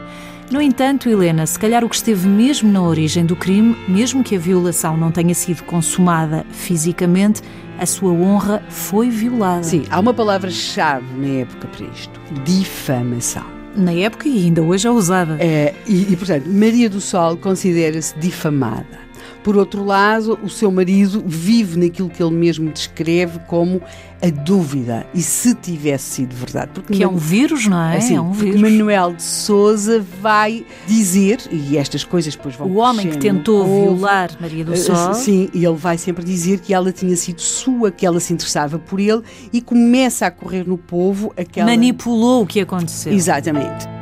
No 0.49 0.63
entanto, 0.63 1.09
Helena, 1.09 1.45
se 1.45 1.59
calhar 1.59 1.85
o 1.85 1.89
que 1.89 1.97
esteve 1.97 2.29
mesmo 2.29 2.71
na 2.71 2.81
origem 2.81 3.27
do 3.27 3.35
crime, 3.35 3.77
mesmo 3.89 4.23
que 4.23 4.37
a 4.37 4.39
violação 4.39 4.97
não 4.97 5.11
tenha 5.11 5.35
sido 5.35 5.65
consumada 5.65 6.47
fisicamente, 6.53 7.43
a 7.81 7.85
sua 7.85 8.13
honra 8.13 8.63
foi 8.69 9.11
violada. 9.11 9.65
Sim, 9.65 9.87
há 9.91 9.99
uma 9.99 10.15
palavra-chave 10.15 11.05
na 11.17 11.41
época 11.41 11.67
para 11.67 11.85
isto: 11.85 12.21
difamação. 12.45 13.58
Na 13.79 13.93
época 13.93 14.29
e 14.29 14.45
ainda 14.45 14.61
hoje 14.61 14.89
é 14.89 14.91
usada. 14.91 15.37
É, 15.41 15.75
e, 15.87 16.13
e, 16.13 16.17
portanto, 16.17 16.47
Maria 16.49 16.91
do 16.91 17.01
Sol 17.01 17.37
considera-se 17.37 18.19
difamada. 18.19 19.08
Por 19.49 19.57
outro 19.57 19.83
lado, 19.83 20.39
o 20.43 20.51
seu 20.51 20.71
marido 20.71 21.25
vive 21.27 21.79
naquilo 21.79 22.11
que 22.11 22.23
ele 22.23 22.35
mesmo 22.35 22.71
descreve 22.71 23.39
como 23.47 23.81
a 24.21 24.29
dúvida. 24.29 25.07
E 25.15 25.23
se 25.23 25.55
tivesse 25.55 26.05
sido 26.05 26.35
verdade? 26.35 26.73
Porque 26.75 26.93
Que 26.93 27.03
é 27.03 27.09
um 27.09 27.17
vírus, 27.17 27.67
não 27.67 27.81
é? 27.83 27.97
Assim, 27.97 28.17
é 28.17 28.21
um 28.21 28.29
porque 28.31 28.51
vírus. 28.51 28.61
Manuel 28.61 29.15
de 29.15 29.23
Souza 29.23 30.05
vai 30.21 30.67
dizer, 30.87 31.41
e 31.51 31.79
estas 31.79 32.05
coisas 32.05 32.37
depois 32.37 32.57
vão 32.57 32.69
O 32.69 32.77
homem 32.77 33.09
que 33.09 33.17
tentou 33.17 33.65
violar 33.65 34.33
Maria 34.39 34.67
do 34.67 34.75
eh, 34.75 34.77
Sol. 34.77 35.15
Sim, 35.15 35.49
e 35.55 35.65
ele 35.65 35.77
vai 35.77 35.97
sempre 35.97 36.23
dizer 36.23 36.61
que 36.61 36.75
ela 36.75 36.93
tinha 36.93 37.17
sido 37.17 37.41
sua, 37.41 37.91
que 37.91 38.05
ela 38.05 38.21
se 38.21 38.35
interessava 38.35 38.79
por 38.79 39.01
ele 39.01 39.23
e 39.51 39.63
começa 39.63 40.27
a 40.27 40.31
correr 40.31 40.69
no 40.69 40.77
povo 40.77 41.33
aquela. 41.39 41.71
manipulou 41.71 42.43
o 42.43 42.47
que 42.47 42.61
aconteceu. 42.61 43.15
Exatamente. 43.15 43.98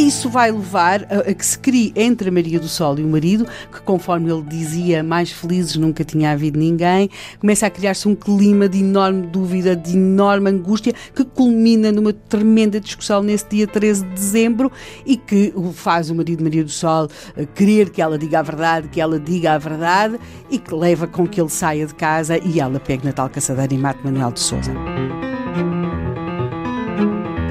Isso 0.00 0.30
vai 0.30 0.50
levar 0.50 1.02
a, 1.10 1.30
a 1.30 1.34
que 1.34 1.44
se 1.44 1.58
crie 1.58 1.92
entre 1.94 2.30
a 2.30 2.32
Maria 2.32 2.58
do 2.58 2.66
Sol 2.66 2.98
e 2.98 3.02
o 3.02 3.06
marido, 3.06 3.46
que 3.70 3.82
conforme 3.82 4.32
ele 4.32 4.42
dizia, 4.42 5.02
mais 5.02 5.30
felizes 5.30 5.76
nunca 5.76 6.02
tinha 6.02 6.30
havido 6.30 6.58
ninguém, 6.58 7.10
começa 7.38 7.66
a 7.66 7.70
criar-se 7.70 8.08
um 8.08 8.14
clima 8.14 8.66
de 8.66 8.78
enorme 8.78 9.26
dúvida, 9.26 9.76
de 9.76 9.92
enorme 9.92 10.48
angústia, 10.48 10.94
que 11.14 11.22
culmina 11.22 11.92
numa 11.92 12.14
tremenda 12.14 12.80
discussão 12.80 13.22
nesse 13.22 13.46
dia 13.50 13.66
13 13.66 14.06
de 14.06 14.14
dezembro 14.14 14.72
e 15.04 15.18
que 15.18 15.52
faz 15.74 16.08
o 16.08 16.14
marido 16.14 16.38
de 16.38 16.44
Maria 16.44 16.64
do 16.64 16.70
Sol 16.70 17.06
eh, 17.36 17.46
querer 17.54 17.90
que 17.90 18.00
ela 18.00 18.16
diga 18.16 18.38
a 18.38 18.42
verdade, 18.42 18.88
que 18.88 19.02
ela 19.02 19.20
diga 19.20 19.52
a 19.52 19.58
verdade 19.58 20.18
e 20.50 20.58
que 20.58 20.74
leva 20.74 21.06
com 21.06 21.28
que 21.28 21.38
ele 21.38 21.50
saia 21.50 21.86
de 21.86 21.94
casa 21.94 22.38
e 22.38 22.58
ela 22.58 22.80
pegue 22.80 23.04
na 23.04 23.12
tal 23.12 23.28
caçadeira 23.28 23.74
e 23.74 23.78
mate 23.78 24.02
Manuel 24.02 24.32
de 24.32 24.40
Souza. 24.40 24.72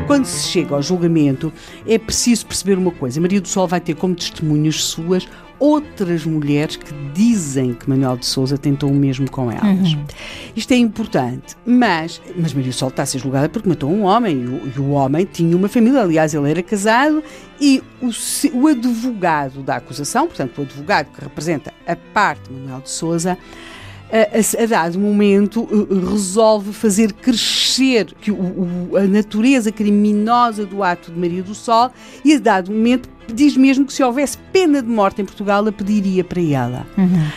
Quando 0.09 0.25
se 0.25 0.47
chega 0.47 0.73
ao 0.73 0.81
julgamento, 0.81 1.53
é 1.85 1.99
preciso 1.99 2.43
perceber 2.47 2.79
uma 2.79 2.89
coisa: 2.89 3.21
Maria 3.21 3.39
do 3.39 3.47
Sol 3.47 3.67
vai 3.67 3.79
ter 3.79 3.93
como 3.93 4.15
testemunhas 4.15 4.83
suas 4.83 5.27
outras 5.59 6.25
mulheres 6.25 6.77
que 6.77 6.91
dizem 7.13 7.75
que 7.75 7.87
Manuel 7.87 8.17
de 8.17 8.25
Souza 8.25 8.57
tentou 8.57 8.89
o 8.89 8.95
mesmo 8.95 9.29
com 9.29 9.51
elas. 9.51 9.93
Uhum. 9.93 10.05
Isto 10.55 10.71
é 10.71 10.77
importante, 10.77 11.55
mas, 11.63 12.19
mas 12.35 12.55
Maria 12.55 12.71
do 12.71 12.75
Sol 12.75 12.89
está 12.89 13.03
a 13.03 13.05
ser 13.05 13.19
julgada 13.19 13.47
porque 13.49 13.69
matou 13.69 13.91
um 13.91 14.01
homem 14.01 14.41
e 14.41 14.47
o, 14.47 14.71
e 14.75 14.79
o 14.79 14.89
homem 14.89 15.25
tinha 15.31 15.55
uma 15.55 15.67
família, 15.67 16.01
aliás, 16.01 16.33
ele 16.33 16.49
era 16.49 16.63
casado 16.63 17.23
e 17.61 17.83
o, 18.01 18.09
o 18.57 18.67
advogado 18.67 19.61
da 19.61 19.75
acusação, 19.75 20.25
portanto, 20.25 20.57
o 20.57 20.61
advogado 20.63 21.11
que 21.13 21.21
representa 21.21 21.71
a 21.85 21.95
parte 21.95 22.49
de 22.49 22.55
Manuel 22.55 22.81
de 22.81 22.89
Souza, 22.89 23.37
a, 24.11 24.63
a, 24.63 24.65
dado 24.65 24.99
momento 24.99 25.67
resolve 26.09 26.73
fazer 26.73 27.13
crescer 27.13 28.13
que 28.19 28.31
o, 28.31 28.97
a 28.97 29.03
natureza 29.03 29.71
criminosa 29.71 30.65
do 30.65 30.83
ato 30.83 31.11
de 31.11 31.19
Maria 31.19 31.43
do 31.43 31.53
Sol 31.53 31.91
e 32.25 32.33
a 32.33 32.39
dado 32.39 32.71
momento 32.71 33.09
diz 33.33 33.55
mesmo 33.55 33.85
que 33.85 33.93
se 33.93 34.03
houvesse 34.03 34.37
pena 34.51 34.81
de 34.81 34.89
morte 34.89 35.21
em 35.21 35.25
Portugal 35.25 35.67
a 35.67 35.71
pediria 35.71 36.23
para 36.23 36.41
ela. 36.41 36.87
Uhum. 36.97 37.27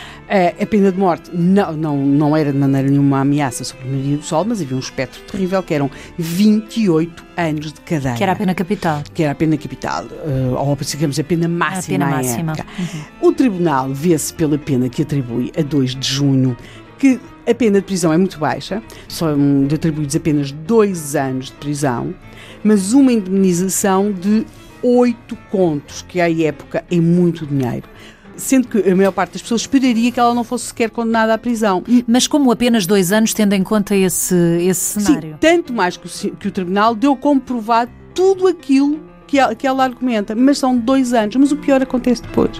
A 0.61 0.65
pena 0.65 0.91
de 0.91 0.97
morte 0.97 1.29
não, 1.33 1.73
não, 1.73 1.97
não 1.97 2.37
era 2.37 2.51
de 2.51 2.57
maneira 2.57 2.89
nenhuma 2.89 3.17
uma 3.17 3.21
ameaça 3.21 3.63
sobre 3.63 3.87
Maria 3.87 4.17
do 4.17 4.23
Sol, 4.23 4.45
mas 4.45 4.61
havia 4.61 4.75
um 4.75 4.79
espectro 4.79 5.21
terrível 5.23 5.61
que 5.61 5.73
eram 5.73 5.89
28 6.17 7.23
anos 7.37 7.73
de 7.73 7.81
cadeia. 7.81 8.15
Que 8.15 8.23
era 8.23 8.31
a 8.31 8.35
pena 8.35 8.55
capital. 8.55 9.03
Que 9.13 9.23
era 9.23 9.33
a 9.33 9.35
pena 9.35 9.57
capital, 9.57 10.05
uh, 10.05 10.55
ou 10.57 10.75
digamos 10.75 11.19
a 11.19 11.23
pena 11.23 11.47
máxima. 11.47 12.05
A 12.05 12.07
pena 12.07 12.17
máxima. 12.17 12.53
Uhum. 12.79 13.29
O 13.29 13.33
tribunal 13.33 13.89
vê-se 13.93 14.33
pela 14.33 14.57
pena 14.57 14.89
que 14.89 15.01
atribui 15.01 15.51
a 15.57 15.61
2 15.61 15.95
de 15.95 16.07
junho, 16.07 16.57
que 16.97 17.19
a 17.47 17.53
pena 17.53 17.79
de 17.79 17.85
prisão 17.85 18.13
é 18.13 18.17
muito 18.17 18.39
baixa, 18.39 18.81
são 19.07 19.67
atribuídos 19.73 20.15
apenas 20.15 20.51
dois 20.51 21.15
anos 21.15 21.47
de 21.47 21.53
prisão, 21.53 22.15
mas 22.63 22.93
uma 22.93 23.11
indemnização 23.11 24.11
de 24.11 24.45
oito 24.81 25.37
contos, 25.49 26.01
que 26.07 26.19
à 26.19 26.31
época 26.31 26.83
é 26.89 26.99
muito 26.99 27.45
dinheiro 27.45 27.87
sendo 28.35 28.67
que 28.67 28.89
a 28.89 28.95
maior 28.95 29.11
parte 29.11 29.33
das 29.33 29.41
pessoas 29.41 29.61
esperaria 29.61 30.11
que 30.11 30.19
ela 30.19 30.33
não 30.33 30.43
fosse 30.43 30.67
sequer 30.67 30.89
condenada 30.89 31.33
à 31.33 31.37
prisão. 31.37 31.83
Mas 32.07 32.27
como 32.27 32.51
apenas 32.51 32.85
dois 32.85 33.11
anos, 33.11 33.33
tendo 33.33 33.53
em 33.53 33.63
conta 33.63 33.95
esse, 33.95 34.35
esse 34.61 35.01
cenário? 35.01 35.31
Sim, 35.31 35.37
tanto 35.39 35.73
mais 35.73 35.97
que 35.97 36.07
o, 36.07 36.35
que 36.35 36.47
o 36.47 36.51
Tribunal 36.51 36.95
deu 36.95 37.15
como 37.15 37.39
provado 37.39 37.91
tudo 38.13 38.47
aquilo 38.47 38.99
que 39.27 39.39
ela, 39.39 39.55
que 39.55 39.65
ela 39.65 39.83
argumenta, 39.83 40.35
mas 40.35 40.57
são 40.57 40.77
dois 40.77 41.13
anos. 41.13 41.35
Mas 41.35 41.51
o 41.51 41.57
pior 41.57 41.81
acontece 41.81 42.21
depois. 42.21 42.51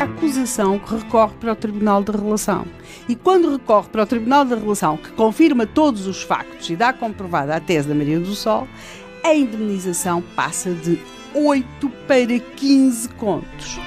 A 0.00 0.04
acusação 0.04 0.78
que 0.78 0.94
recorre 0.94 1.34
para 1.40 1.52
o 1.52 1.56
Tribunal 1.56 2.02
de 2.02 2.12
Relação 2.12 2.66
e 3.08 3.14
quando 3.14 3.52
recorre 3.52 3.88
para 3.90 4.02
o 4.02 4.06
Tribunal 4.06 4.44
da 4.44 4.56
Relação, 4.56 4.96
que 4.96 5.10
confirma 5.12 5.66
todos 5.66 6.06
os 6.06 6.22
factos 6.22 6.68
e 6.70 6.76
dá 6.76 6.92
comprovada 6.92 7.54
a 7.54 7.60
tese 7.60 7.88
da 7.88 7.94
Maria 7.94 8.18
do 8.18 8.34
Sol, 8.34 8.66
a 9.26 9.34
indemnização 9.34 10.22
passa 10.34 10.70
de 10.72 11.00
8 11.34 11.88
para 12.06 12.38
15 12.38 13.08
contos. 13.10 13.80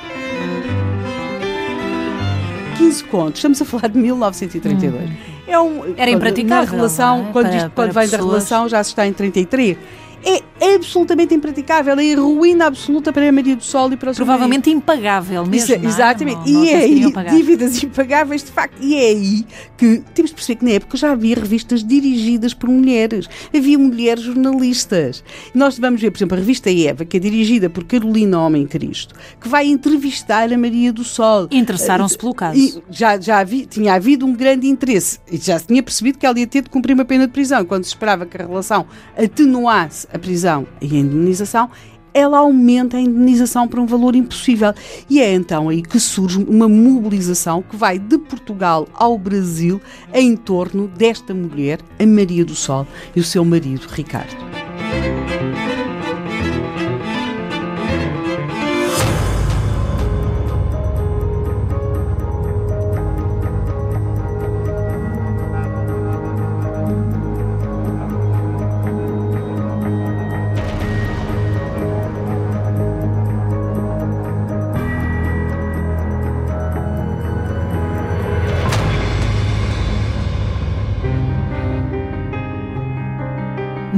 15 2.78 3.04
contos, 3.06 3.40
estamos 3.40 3.62
a 3.62 3.66
falar 3.66 3.88
de 3.88 3.98
1932. 4.00 5.10
Hum. 5.10 5.14
É 5.48 5.60
um, 5.60 5.94
Era 5.98 6.12
impraticável. 6.12 6.66
Na 6.66 6.78
relação, 6.78 7.28
é? 7.30 7.32
quando, 7.32 7.48
para, 7.48 7.58
isto, 7.58 7.72
quando 7.72 7.92
vem 7.92 8.04
pessoas... 8.04 8.12
da 8.12 8.28
relação, 8.28 8.70
já 8.70 8.84
se 8.84 8.90
está 8.92 9.08
em 9.08 9.14
33 9.14 9.78
é 10.24 10.76
absolutamente 10.76 11.34
impraticável, 11.34 11.98
é 11.98 12.14
ruína 12.14 12.68
absoluta 12.68 13.14
para 13.14 13.28
a 13.28 13.32
Maria 13.32 13.56
do 13.56 13.64
Sol 13.64 13.92
e 13.94 13.98
para 13.98 14.12
o 14.12 14.16
Provavelmente 14.16 14.70
marido. 14.70 14.78
impagável 14.78 15.46
mesmo. 15.46 15.56
Isso, 15.56 15.74
é? 15.74 15.88
exatamente. 15.88 16.52
Não, 16.52 16.60
não, 16.60 16.66
e 16.66 16.70
é 16.70 16.76
aí, 16.76 17.14
dívidas 17.30 17.82
impagáveis 17.84 18.44
de 18.44 18.52
facto. 18.52 18.78
E 18.82 18.96
é 18.96 19.10
aí 19.10 19.46
que 19.78 20.04
temos 20.14 20.32
de 20.32 20.36
perceber 20.36 20.60
que 20.60 20.66
na 20.66 20.72
época 20.72 20.98
já 20.98 21.12
havia 21.12 21.36
revistas 21.36 21.84
dirigidas 21.84 22.54
por 22.54 22.70
mulheres. 22.70 23.28
Havia 23.56 23.78
mulheres 23.78 24.24
jornalistas. 24.24 25.24
Nós 25.54 25.80
vamos 25.80 26.02
ver, 26.02 26.12
por 26.12 26.18
exemplo, 26.18 26.36
a 26.36 26.40
revista 26.40 26.70
Eva, 26.70 27.06
que 27.06 27.18
é 27.18 27.20
dirigida 27.20 27.70
por 27.70 27.86
Carolina 27.86 28.40
Homem 28.40 28.68
Cristo, 28.68 29.16
que 29.40 29.48
vai 29.48 29.66
entrevistar 29.66 30.52
a 30.52 30.58
Maria 30.58 30.92
do 30.92 31.04
Sol. 31.04 31.48
Interessaram-se 31.52 32.18
pelo 32.18 32.34
caso. 32.34 32.60
E 32.60 32.84
já, 32.90 33.20
já 33.20 33.40
havia, 33.40 33.66
tinha 33.66 33.94
havido 33.94 34.26
um 34.26 34.34
grande 34.34 34.68
interesse. 34.68 35.20
E 35.32 35.38
já 35.38 35.58
se 35.58 35.68
tinha 35.68 35.82
percebido 35.82 36.18
que 36.18 36.26
ela 36.26 36.38
ia 36.38 36.48
ter 36.48 36.64
de 36.64 36.70
cumprir 36.70 36.94
uma 36.94 37.06
pena 37.06 37.28
de 37.28 37.34
prisão. 37.34 37.64
Quando 37.64 37.86
se 37.86 37.90
esperava 37.90 38.26
que 38.26 38.36
a 38.36 38.46
relação 38.46 38.86
atenuasse 39.18 40.09
a 40.14 40.20
prisão 40.20 40.68
e 40.82 40.96
a 40.96 41.00
indemnização, 41.00 41.70
ela 42.14 42.40
aumenta 42.40 42.98
a 42.98 43.02
indemnização 43.02 43.68
para 43.68 43.80
um 43.80 43.86
valor 43.86 44.16
impossível. 44.16 44.74
E 45.10 45.22
é 45.22 45.34
então 45.34 45.70
aí 45.70 45.82
que 45.82 46.00
surge 46.00 46.44
uma 46.44 46.68
mobilização 46.68 47.62
que 47.62 47.76
vai 47.76 48.00
de 48.00 48.18
Portugal 48.18 48.88
ao 48.94 49.18
Brasil 49.18 49.82
em 50.14 50.36
torno 50.36 50.88
desta 50.88 51.34
mulher, 51.34 51.80
a 52.00 52.06
Maria 52.06 52.44
do 52.44 52.56
Sol, 52.56 52.88
e 53.16 53.20
o 53.20 53.24
seu 53.24 53.46
marido, 53.46 53.88
Ricardo. 53.88 54.49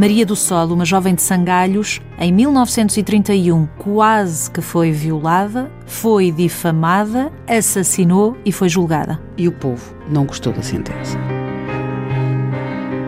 Maria 0.01 0.25
do 0.25 0.35
Sol, 0.35 0.73
uma 0.73 0.83
jovem 0.83 1.13
de 1.13 1.21
Sangalhos, 1.21 2.01
em 2.17 2.33
1931 2.33 3.67
quase 3.77 4.49
que 4.49 4.59
foi 4.59 4.91
violada, 4.91 5.71
foi 5.85 6.31
difamada, 6.31 7.31
assassinou 7.47 8.35
e 8.43 8.51
foi 8.51 8.67
julgada. 8.67 9.21
E 9.37 9.47
o 9.47 9.51
povo 9.51 9.95
não 10.09 10.25
gostou 10.25 10.51
da 10.53 10.63
sentença. 10.63 11.19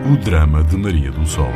O 0.08 0.16
drama 0.18 0.62
de 0.62 0.76
Maria 0.76 1.10
do 1.10 1.26
Sol. 1.26 1.50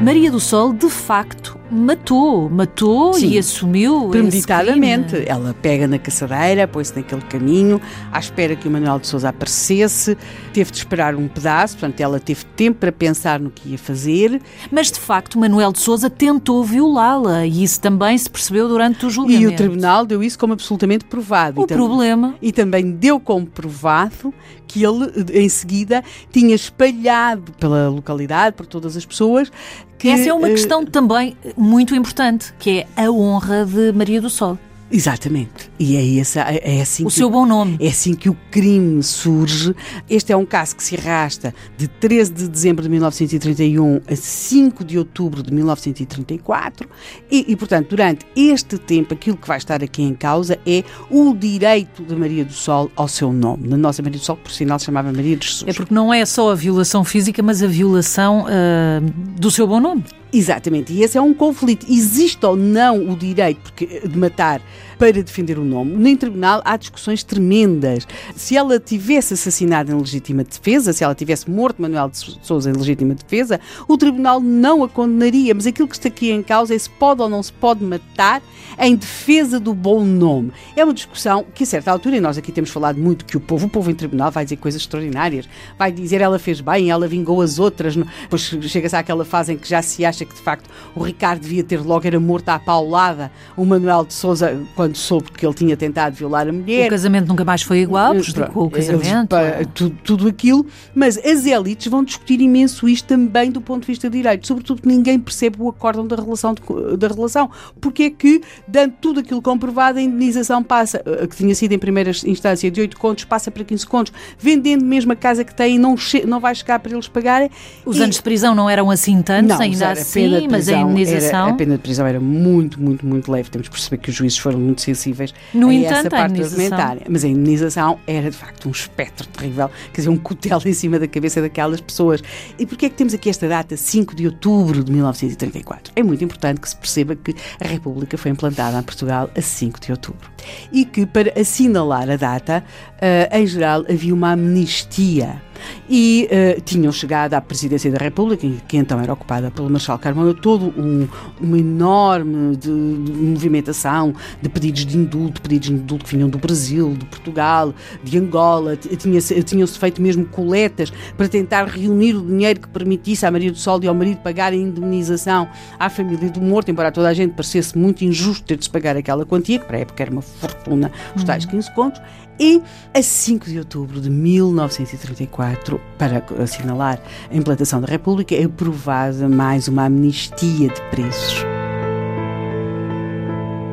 Maria 0.00 0.30
do 0.30 0.38
Sol, 0.38 0.72
de 0.72 0.88
facto, 0.88 1.58
matou, 1.70 2.48
matou 2.48 3.14
Sim, 3.14 3.30
e 3.30 3.38
assumiu 3.38 4.08
premeditadamente. 4.10 5.24
Ela 5.26 5.54
pega 5.60 5.86
na 5.86 5.98
caçadeira, 5.98 6.66
põe-se 6.68 6.94
naquele 6.96 7.22
caminho, 7.22 7.80
à 8.12 8.18
espera 8.18 8.54
que 8.54 8.68
o 8.68 8.70
Manuel 8.70 8.98
de 8.98 9.06
Souza 9.06 9.28
aparecesse, 9.28 10.16
teve 10.52 10.70
de 10.70 10.78
esperar 10.78 11.14
um 11.14 11.28
pedaço, 11.28 11.76
portanto, 11.78 12.00
ela 12.00 12.20
teve 12.20 12.44
tempo 12.56 12.78
para 12.78 12.92
pensar 12.92 13.40
no 13.40 13.50
que 13.50 13.70
ia 13.70 13.78
fazer. 13.78 14.40
Mas 14.70 14.90
de 14.90 15.00
facto, 15.00 15.38
Manuel 15.38 15.72
de 15.72 15.78
Souza 15.78 16.08
tentou 16.08 16.62
violá-la 16.64 17.46
e 17.46 17.62
isso 17.62 17.80
também 17.80 18.16
se 18.16 18.30
percebeu 18.30 18.68
durante 18.68 19.06
o 19.06 19.10
julgamento. 19.10 19.42
E 19.42 19.46
o 19.46 19.56
tribunal 19.56 20.06
deu 20.06 20.22
isso 20.22 20.38
como 20.38 20.52
absolutamente 20.52 21.04
provado. 21.04 21.60
O 21.60 21.64
e 21.64 21.66
problema. 21.66 22.34
E 22.40 22.52
também 22.52 22.90
deu 22.90 23.18
como 23.18 23.46
provado 23.46 24.32
que 24.66 24.84
ele, 24.84 25.12
em 25.32 25.48
seguida, 25.48 26.02
tinha 26.30 26.54
espalhado 26.54 27.52
pela 27.52 27.88
localidade, 27.88 28.56
por 28.56 28.66
todas 28.66 28.96
as 28.96 29.06
pessoas, 29.06 29.50
que, 29.98 30.08
Essa 30.08 30.30
é 30.30 30.32
uma 30.32 30.48
uh, 30.48 30.50
questão 30.50 30.84
também 30.84 31.36
muito 31.56 31.94
importante, 31.94 32.52
que 32.58 32.86
é 32.96 33.04
a 33.04 33.10
honra 33.10 33.64
de 33.64 33.92
Maria 33.92 34.20
do 34.20 34.30
Sol. 34.30 34.58
Exatamente. 34.90 35.70
E 35.78 35.96
é, 35.96 36.20
essa, 36.20 36.40
é 36.40 36.80
assim 36.80 37.04
o 37.04 37.08
que, 37.08 37.14
seu 37.14 37.28
bom 37.28 37.44
nome. 37.44 37.76
É 37.80 37.88
assim 37.88 38.14
que 38.14 38.28
o 38.28 38.36
crime 38.50 39.02
surge. 39.02 39.74
Este 40.08 40.32
é 40.32 40.36
um 40.36 40.46
caso 40.46 40.76
que 40.76 40.82
se 40.82 40.96
arrasta 40.96 41.54
de 41.76 41.88
13 41.88 42.32
de 42.32 42.48
dezembro 42.48 42.82
de 42.82 42.88
1931 42.88 44.00
a 44.08 44.16
5 44.16 44.84
de 44.84 44.98
outubro 44.98 45.42
de 45.42 45.52
1934 45.52 46.88
e, 47.30 47.46
e, 47.48 47.56
portanto, 47.56 47.90
durante 47.90 48.24
este 48.36 48.78
tempo, 48.78 49.14
aquilo 49.14 49.36
que 49.36 49.48
vai 49.48 49.58
estar 49.58 49.82
aqui 49.82 50.02
em 50.02 50.14
causa 50.14 50.58
é 50.66 50.84
o 51.10 51.34
direito 51.34 52.04
de 52.04 52.14
Maria 52.14 52.44
do 52.44 52.52
Sol 52.52 52.90
ao 52.94 53.08
seu 53.08 53.32
nome. 53.32 53.68
Na 53.68 53.76
nossa 53.76 54.02
Maria 54.02 54.18
do 54.18 54.24
Sol, 54.24 54.36
que 54.36 54.44
por 54.44 54.52
sinal 54.52 54.78
se 54.78 54.86
chamava 54.86 55.12
Maria 55.12 55.36
de 55.36 55.46
Jesus. 55.46 55.64
É 55.66 55.72
porque 55.72 55.92
não 55.92 56.14
é 56.14 56.24
só 56.24 56.52
a 56.52 56.54
violação 56.54 57.02
física, 57.02 57.42
mas 57.42 57.62
a 57.62 57.66
violação 57.66 58.44
uh, 58.44 59.40
do 59.40 59.50
seu 59.50 59.66
bom 59.66 59.80
nome. 59.80 60.04
Exatamente, 60.32 60.92
e 60.92 61.02
esse 61.02 61.16
é 61.16 61.22
um 61.22 61.32
conflito. 61.32 61.86
Existe 61.88 62.44
ou 62.44 62.56
não 62.56 63.10
o 63.10 63.16
direito 63.16 63.72
de 64.06 64.18
matar 64.18 64.60
para 64.98 65.22
defender 65.22 65.58
o 65.58 65.64
nome? 65.64 65.94
Nem 65.96 66.16
tribunal 66.16 66.62
há 66.64 66.76
discussões 66.76 67.22
tremendas. 67.22 68.06
Se 68.34 68.56
ela 68.56 68.78
tivesse 68.78 69.34
assassinado 69.34 69.92
em 69.92 69.98
legítima 69.98 70.44
defesa, 70.44 70.92
se 70.92 71.04
ela 71.04 71.14
tivesse 71.14 71.50
morto 71.50 71.80
Manuel 71.80 72.08
de 72.08 72.18
Souza 72.42 72.70
em 72.70 72.72
legítima 72.72 73.14
defesa, 73.14 73.60
o 73.88 73.96
tribunal 73.96 74.40
não 74.40 74.82
a 74.82 74.88
condenaria. 74.88 75.54
Mas 75.54 75.66
aquilo 75.66 75.88
que 75.88 75.96
está 75.96 76.08
aqui 76.08 76.30
em 76.30 76.42
causa 76.42 76.74
é 76.74 76.78
se 76.78 76.90
pode 76.90 77.22
ou 77.22 77.28
não 77.28 77.42
se 77.42 77.52
pode 77.52 77.84
matar 77.84 78.42
em 78.78 78.94
defesa 78.94 79.58
do 79.58 79.74
bom 79.74 80.04
nome. 80.04 80.52
É 80.74 80.84
uma 80.84 80.94
discussão 80.94 81.44
que, 81.54 81.62
a 81.62 81.66
certa 81.66 81.90
altura, 81.90 82.16
e 82.16 82.20
nós 82.20 82.36
aqui 82.38 82.52
temos 82.52 82.70
falado 82.70 82.98
muito 82.98 83.24
que 83.24 83.36
o 83.36 83.40
povo, 83.40 83.66
o 83.66 83.70
povo 83.70 83.90
em 83.90 83.94
tribunal 83.94 84.30
vai 84.30 84.44
dizer 84.44 84.56
coisas 84.56 84.80
extraordinárias. 84.80 85.48
Vai 85.78 85.92
dizer 85.92 86.20
ela 86.20 86.38
fez 86.38 86.60
bem, 86.60 86.90
ela 86.90 87.06
vingou 87.06 87.40
as 87.40 87.58
outras. 87.58 87.96
Depois 87.96 88.42
chega-se 88.42 88.96
àquela 88.96 89.24
fase 89.24 89.52
em 89.52 89.56
que 89.56 89.68
já 89.68 89.82
se 89.82 90.04
acha 90.04 90.24
que 90.24 90.34
de 90.34 90.40
facto 90.40 90.68
o 90.94 91.02
Ricardo 91.02 91.40
devia 91.40 91.64
ter 91.64 91.80
logo 91.80 92.06
era 92.06 92.20
morto 92.20 92.48
à 92.48 92.58
paulada 92.58 93.30
o 93.56 93.64
Manuel 93.64 94.04
de 94.04 94.14
Souza 94.14 94.60
soube 94.94 95.30
que 95.32 95.44
ele 95.44 95.54
tinha 95.54 95.76
tentado 95.76 96.16
violar 96.16 96.48
a 96.48 96.52
mulher. 96.52 96.86
O 96.86 96.90
casamento 96.90 97.28
nunca 97.28 97.44
mais 97.44 97.62
foi 97.62 97.78
igual, 97.78 98.12
prejudicou 98.12 98.66
o 98.66 98.70
casamento. 98.70 99.36
Eles, 99.36 99.68
tudo, 99.74 99.98
tudo 100.02 100.28
aquilo, 100.28 100.66
mas 100.94 101.18
as 101.18 101.46
élites 101.46 101.90
vão 101.90 102.04
discutir 102.04 102.40
imenso 102.40 102.88
isto 102.88 103.06
também 103.06 103.50
do 103.50 103.60
ponto 103.60 103.82
de 103.82 103.86
vista 103.88 104.08
de 104.08 104.16
direito, 104.16 104.46
sobretudo 104.46 104.82
que 104.82 104.88
ninguém 104.88 105.18
percebe 105.18 105.56
o 105.60 105.68
acórdão 105.68 106.06
da 106.06 106.16
relação, 106.16 106.54
de, 106.54 106.96
da 106.96 107.08
relação. 107.08 107.50
Porque 107.80 108.04
é 108.04 108.10
que, 108.10 108.40
dando 108.66 108.94
tudo 109.00 109.20
aquilo 109.20 109.42
comprovado, 109.42 109.98
a 109.98 110.02
indenização 110.02 110.62
passa, 110.62 111.02
eh, 111.04 111.26
que 111.26 111.36
tinha 111.36 111.54
sido 111.54 111.72
em 111.72 111.78
primeira 111.78 112.10
instância 112.10 112.70
de 112.70 112.80
8 112.80 112.96
contos, 112.96 113.24
passa 113.24 113.50
para 113.50 113.64
15 113.64 113.86
contos, 113.86 114.12
vendendo 114.38 114.84
mesmo 114.84 115.12
a 115.12 115.16
casa 115.16 115.44
que 115.44 115.54
tem, 115.54 115.78
não, 115.78 115.96
não 116.26 116.40
vai 116.40 116.54
chegar 116.54 116.78
para 116.78 116.92
eles 116.92 117.08
pagarem. 117.08 117.50
Os 117.84 117.98
e... 117.98 118.02
anos 118.02 118.16
de 118.16 118.22
prisão 118.22 118.54
não 118.54 118.68
eram 118.68 118.90
assim 118.90 119.22
tantos, 119.22 119.50
não, 119.50 119.60
ainda 119.60 119.90
assim, 119.90 120.48
mas 120.50 120.68
a 120.68 120.78
indenização. 120.78 121.46
Era, 121.46 121.50
a 121.50 121.54
pena 121.54 121.76
de 121.76 121.82
prisão 121.82 122.06
era 122.06 122.20
muito, 122.20 122.80
muito, 122.80 123.06
muito 123.06 123.30
leve. 123.30 123.50
Temos 123.50 123.68
que 123.68 123.74
perceber 123.74 123.98
que 123.98 124.10
os 124.10 124.16
juízes 124.16 124.38
foram 124.38 124.58
muito 124.76 124.82
sensíveis 124.82 125.34
no 125.54 125.68
a 125.68 125.74
entanto, 125.74 125.94
essa 125.94 126.10
parte 126.10 126.42
a 126.42 126.44
indenização... 126.44 126.96
Mas 127.08 127.24
a 127.24 127.28
indenização 127.28 127.98
era 128.06 128.30
de 128.30 128.36
facto 128.36 128.68
um 128.68 128.70
espectro 128.70 129.26
terrível, 129.28 129.70
quer 129.92 130.02
dizer, 130.02 130.10
um 130.10 130.16
cutelo 130.16 130.62
em 130.66 130.72
cima 130.72 130.98
da 130.98 131.08
cabeça 131.08 131.40
daquelas 131.40 131.80
pessoas. 131.80 132.22
E 132.58 132.66
porquê 132.66 132.86
é 132.86 132.88
que 132.90 132.96
temos 132.96 133.14
aqui 133.14 133.30
esta 133.30 133.48
data, 133.48 133.76
5 133.76 134.14
de 134.14 134.26
outubro 134.26 134.84
de 134.84 134.92
1934? 134.92 135.92
É 135.96 136.02
muito 136.02 136.22
importante 136.22 136.60
que 136.60 136.68
se 136.68 136.76
perceba 136.76 137.16
que 137.16 137.34
a 137.60 137.66
República 137.66 138.18
foi 138.18 138.30
implantada 138.30 138.78
em 138.78 138.82
Portugal 138.82 139.30
a 139.36 139.40
5 139.40 139.80
de 139.80 139.92
outubro. 139.92 140.30
E 140.70 140.84
que, 140.84 141.06
para 141.06 141.32
assinalar 141.38 142.10
a 142.10 142.16
data, 142.16 142.62
uh, 142.96 143.36
em 143.36 143.46
geral 143.46 143.84
havia 143.88 144.14
uma 144.14 144.32
amnistia 144.32 145.42
e 145.88 146.28
uh, 146.30 146.60
tinham 146.62 146.92
chegado 146.92 147.34
à 147.34 147.40
presidência 147.40 147.90
da 147.90 147.98
República, 147.98 148.46
que 148.66 148.76
então 148.76 149.00
era 149.00 149.12
ocupada 149.12 149.50
pelo 149.50 149.70
Marshal 149.70 149.98
Carmona, 149.98 150.34
todo 150.34 150.72
um, 150.78 151.06
uma 151.40 151.58
enorme 151.58 152.56
de, 152.56 152.68
de 152.68 153.12
movimentação 153.12 154.14
de 154.40 154.48
pedidos 154.48 154.86
de 154.86 154.96
indulto, 154.96 155.40
pedidos 155.40 155.68
de 155.68 155.74
indulto 155.74 156.04
que 156.04 156.16
vinham 156.16 156.28
do 156.28 156.38
Brasil, 156.38 156.94
de 156.96 157.04
Portugal, 157.06 157.74
de 158.02 158.18
Angola, 158.18 158.76
tinha-se 158.76 159.42
tinham 159.42 159.66
feito 159.66 160.00
mesmo 160.02 160.24
coletas 160.26 160.92
para 161.16 161.28
tentar 161.28 161.66
reunir 161.66 162.14
o 162.14 162.22
dinheiro 162.22 162.60
que 162.60 162.68
permitisse 162.68 163.24
à 163.26 163.30
Maria 163.30 163.50
do 163.50 163.58
Sol 163.58 163.80
e 163.82 163.88
ao 163.88 163.94
marido 163.94 164.18
pagar 164.18 164.52
a 164.52 164.56
indemnização 164.56 165.48
à 165.78 165.88
família 165.88 166.30
do 166.30 166.40
morto, 166.40 166.70
embora 166.70 166.90
toda 166.90 167.08
a 167.08 167.14
gente 167.14 167.32
parecesse 167.32 167.76
muito 167.76 168.04
injusto 168.04 168.44
ter 168.44 168.56
de 168.56 168.64
se 168.64 168.70
pagar 168.70 168.96
aquela 168.96 169.24
quantia, 169.24 169.58
que 169.58 169.64
para 169.64 169.76
a 169.76 169.80
época 169.80 170.02
era 170.02 170.10
uma 170.10 170.22
fortuna, 170.22 170.90
os 171.14 171.24
tais 171.24 171.44
15 171.44 171.74
contos, 171.74 172.00
e 172.38 172.62
a 172.94 173.02
5 173.02 173.46
de 173.46 173.58
outubro 173.58 174.00
de 174.00 174.10
1934, 174.10 175.80
para 175.98 176.24
assinalar 176.42 177.00
a 177.30 177.36
implantação 177.36 177.80
da 177.80 177.86
República, 177.86 178.34
é 178.34 178.44
aprovada 178.44 179.28
mais 179.28 179.68
uma 179.68 179.84
amnistia 179.84 180.68
de 180.68 180.80
presos. 180.90 181.44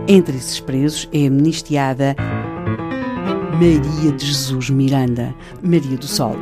Entre 0.08 0.36
esses 0.36 0.60
presos 0.60 1.08
é 1.14 1.28
amnistiada 1.28 2.16
Maria 3.54 4.12
de 4.12 4.26
Jesus 4.26 4.70
Miranda, 4.70 5.34
Maria 5.62 5.98
do 5.98 6.08
Sol. 6.08 6.36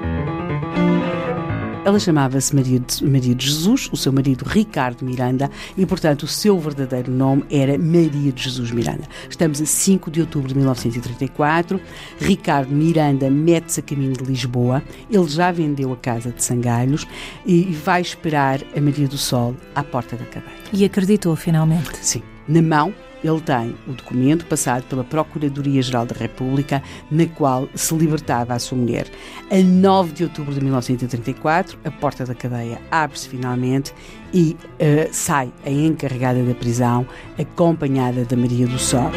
Ela 1.84 2.00
chamava-se 2.00 2.56
Maria, 2.56 2.80
de, 2.80 3.04
Maria 3.04 3.34
de 3.34 3.48
Jesus, 3.48 3.90
o 3.92 3.98
seu 3.98 4.14
marido 4.14 4.46
Ricardo 4.46 5.04
Miranda, 5.04 5.50
e, 5.76 5.84
portanto, 5.84 6.24
o 6.24 6.28
seu 6.28 6.60
verdadeiro 6.60 7.12
nome 7.12 7.44
era 7.50 7.76
Maria 7.76 8.32
de 8.32 8.44
Jesus 8.44 8.70
Miranda. 8.70 9.04
Estamos 9.28 9.60
a 9.60 9.66
5 9.66 10.12
de 10.12 10.22
outubro 10.22 10.48
de 10.48 10.56
1934. 10.56 11.82
Ricardo 12.20 12.72
Miranda 12.72 13.32
mete-se 13.32 13.80
a 13.80 13.84
caminho 13.84 14.14
de 14.14 14.24
Lisboa. 14.24 14.84
Ele 15.10 15.28
já 15.28 15.52
vendeu 15.52 15.92
a 15.92 15.98
casa 15.98 16.32
de 16.32 16.44
Sangalhos 16.44 17.08
e 17.48 17.64
vai 17.64 18.02
esperar 18.02 18.62
a 18.76 18.80
Maria 18.80 19.08
do 19.08 19.18
Sol 19.18 19.56
à 19.74 19.84
porta 19.84 20.16
da 20.16 20.26
cadeia. 20.26 20.54
E 20.72 20.86
acreditou, 20.86 21.36
finalmente? 21.36 21.98
Sim. 22.00 22.22
Na 22.48 22.62
mão, 22.62 22.94
ele 23.24 23.42
tem 23.42 23.76
o 23.88 23.94
documento 23.94 24.46
passado 24.46 24.84
pela 24.84 25.04
Procuradoria-Geral 25.04 26.06
da 26.06 26.16
República, 26.16 26.82
na 27.10 27.26
qual 27.26 27.68
se 27.76 27.94
libertava 27.96 28.54
a 28.54 28.60
sua 28.60 28.78
mulher. 28.78 29.08
A 29.50 29.58
9 29.58 30.14
de 30.14 30.24
outubro 30.24 30.54
de 30.54 30.62
1934, 30.62 31.78
a 31.84 31.92
porta 31.92 32.26
da 32.26 32.34
cadeia 32.34 32.80
abre-se 32.90 33.30
finalmente 33.30 33.94
e 34.34 34.56
uh, 34.56 35.10
sai 35.12 35.52
a 35.66 35.70
encarregada 35.70 36.44
da 36.44 36.54
prisão, 36.54 37.06
acompanhada 37.38 38.26
da 38.26 38.36
Maria 38.36 38.68
do 38.68 38.80
Sol. 38.80 39.12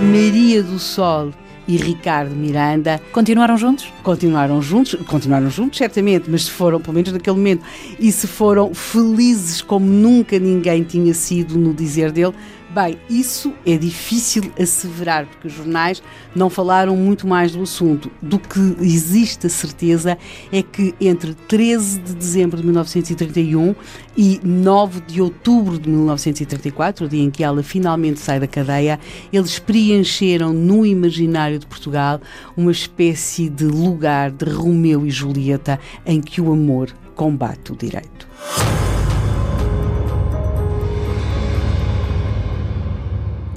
Maria 0.00 0.62
do 0.62 0.78
Sol 0.78 1.32
e 1.68 1.76
Ricardo 1.76 2.34
Miranda. 2.34 3.00
Continuaram 3.12 3.58
juntos? 3.58 3.92
Continuaram 4.02 4.62
juntos, 4.62 4.98
continuaram 5.06 5.50
juntos, 5.50 5.76
certamente, 5.76 6.30
mas 6.30 6.44
se 6.44 6.50
foram, 6.50 6.80
pelo 6.80 6.94
menos 6.94 7.12
naquele 7.12 7.36
momento, 7.36 7.62
e 8.00 8.10
se 8.10 8.26
foram 8.26 8.72
felizes 8.74 9.60
como 9.60 9.86
nunca 9.86 10.38
ninguém 10.38 10.82
tinha 10.82 11.12
sido 11.12 11.58
no 11.58 11.74
dizer 11.74 12.10
dele, 12.10 12.32
Bem, 12.70 12.98
isso 13.08 13.54
é 13.64 13.78
difícil 13.78 14.52
asseverar, 14.60 15.24
porque 15.26 15.46
os 15.46 15.54
jornais 15.54 16.02
não 16.36 16.50
falaram 16.50 16.94
muito 16.94 17.26
mais 17.26 17.52
do 17.52 17.62
assunto. 17.62 18.10
Do 18.20 18.38
que 18.38 18.76
existe 18.82 19.46
a 19.46 19.50
certeza 19.50 20.18
é 20.52 20.62
que 20.62 20.94
entre 21.00 21.32
13 21.32 21.98
de 22.00 22.14
dezembro 22.14 22.58
de 22.58 22.64
1931 22.64 23.74
e 24.14 24.38
9 24.44 25.00
de 25.00 25.22
outubro 25.22 25.78
de 25.78 25.88
1934, 25.88 27.06
o 27.06 27.08
dia 27.08 27.22
em 27.22 27.30
que 27.30 27.42
ela 27.42 27.62
finalmente 27.62 28.20
sai 28.20 28.38
da 28.38 28.46
cadeia, 28.46 29.00
eles 29.32 29.58
preencheram 29.58 30.52
no 30.52 30.84
imaginário 30.84 31.58
de 31.58 31.66
Portugal 31.66 32.20
uma 32.54 32.70
espécie 32.70 33.48
de 33.48 33.64
lugar 33.64 34.30
de 34.30 34.44
Romeu 34.44 35.06
e 35.06 35.10
Julieta 35.10 35.80
em 36.04 36.20
que 36.20 36.38
o 36.38 36.52
amor 36.52 36.94
combate 37.14 37.72
o 37.72 37.76
direito. 37.76 38.28